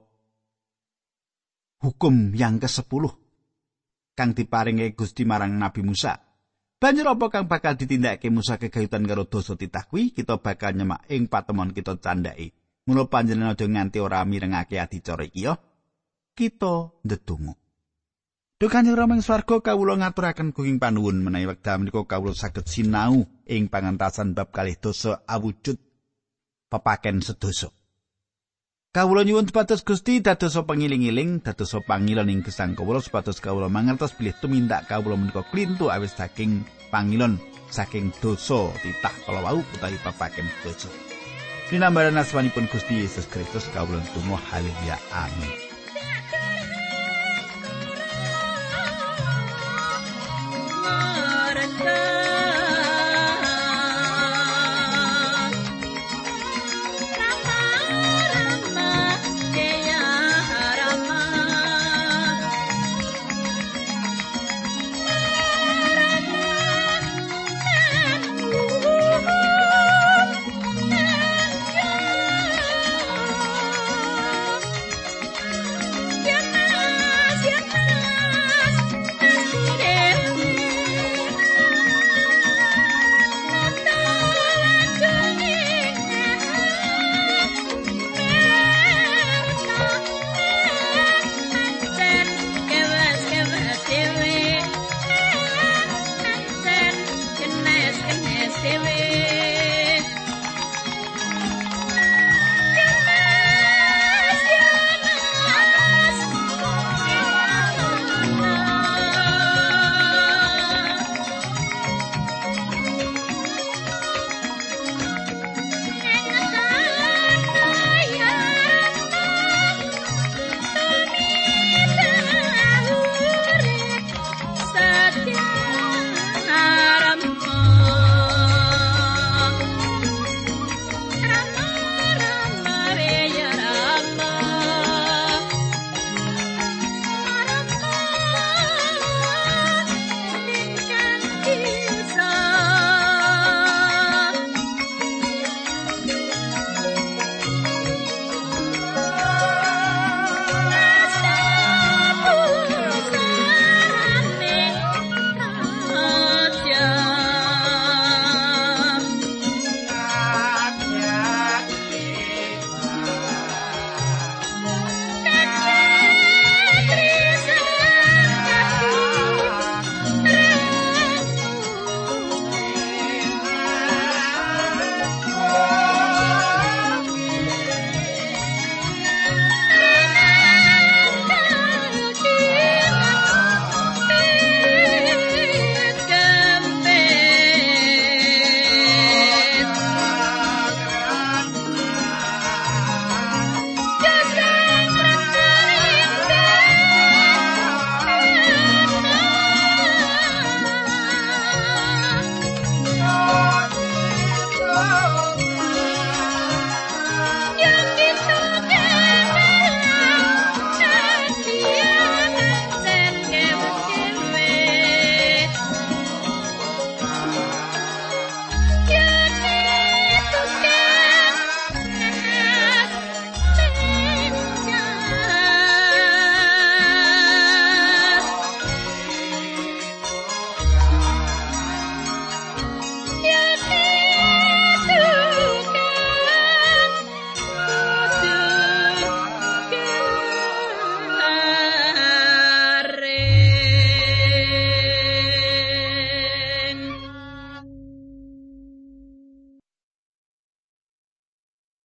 hukum 1.84 2.32
yang 2.32 2.58
ke-10 2.64 3.04
kang 4.18 4.32
diparingi 4.34 4.96
Gusti 4.96 5.28
marang 5.28 5.60
Nabi 5.60 5.84
Musa. 5.84 6.16
Banjur 6.78 7.10
apa 7.10 7.28
kang 7.34 7.50
bakal 7.50 7.74
ditindakake 7.74 8.30
Musa 8.30 8.62
kegayutan 8.62 9.04
karo 9.04 9.26
dosa 9.26 9.58
titah 9.58 9.86
kuwi 9.90 10.14
kita 10.14 10.40
bakal 10.40 10.78
nyemak 10.78 11.06
ing 11.10 11.28
patemon 11.28 11.74
kita 11.74 11.98
candhake. 12.00 12.54
Mula 12.88 13.12
panjenengan 13.12 13.52
aja 13.52 13.68
nganti 13.68 14.00
ora 14.00 14.24
mirengake 14.24 14.80
adicara 14.80 15.28
iki 15.28 15.44
ya. 15.44 15.60
Kita 16.32 17.04
ndedonga. 17.04 17.67
Duh 18.58 18.74
Kanjeng 18.74 18.98
Rama 18.98 19.14
ing 19.14 19.22
swarga 19.22 19.62
kawula 19.62 20.02
ngaturaken 20.02 20.50
gunging 20.50 20.82
panuwun 20.82 21.22
menawi 21.22 21.46
wekdal 21.46 21.78
menika 21.78 22.02
kawula 22.10 22.34
saged 22.34 22.66
sinau 22.66 23.30
ing 23.46 23.70
pangantasan 23.70 24.34
bab 24.34 24.50
kalih 24.50 24.74
dosa 24.82 25.22
awujud 25.30 25.78
pepaken 26.66 27.22
sedoso. 27.22 27.70
Kawula 28.90 29.22
nyuwun 29.22 29.46
supados 29.46 29.86
Gusti 29.86 30.26
dados 30.26 30.58
pangiling-iling, 30.58 31.46
dados 31.46 31.70
pangilon 31.86 32.34
ing 32.34 32.42
gesang 32.42 32.74
kawula 32.74 32.98
supados 32.98 33.38
kawula 33.38 33.70
mangertos 33.70 34.18
bilih 34.18 34.34
tumindak 34.42 34.90
kawula 34.90 35.22
menika 35.22 35.46
klintu 35.54 35.94
awis 35.94 36.18
saking 36.18 36.66
pangilon 36.90 37.38
saking 37.70 38.10
dosa 38.18 38.74
titah 38.82 39.14
kala 39.30 39.46
wau 39.46 39.62
utawi 39.62 40.02
papaken 40.02 40.50
dosa. 40.66 40.90
Dinambaran 41.70 42.18
asmanipun 42.18 42.66
Gusti 42.74 43.06
Yesus 43.06 43.30
Kristus 43.30 43.70
kawula 43.70 44.02
tumuh 44.18 44.42
haleluya 44.50 44.98
amin. 45.14 45.67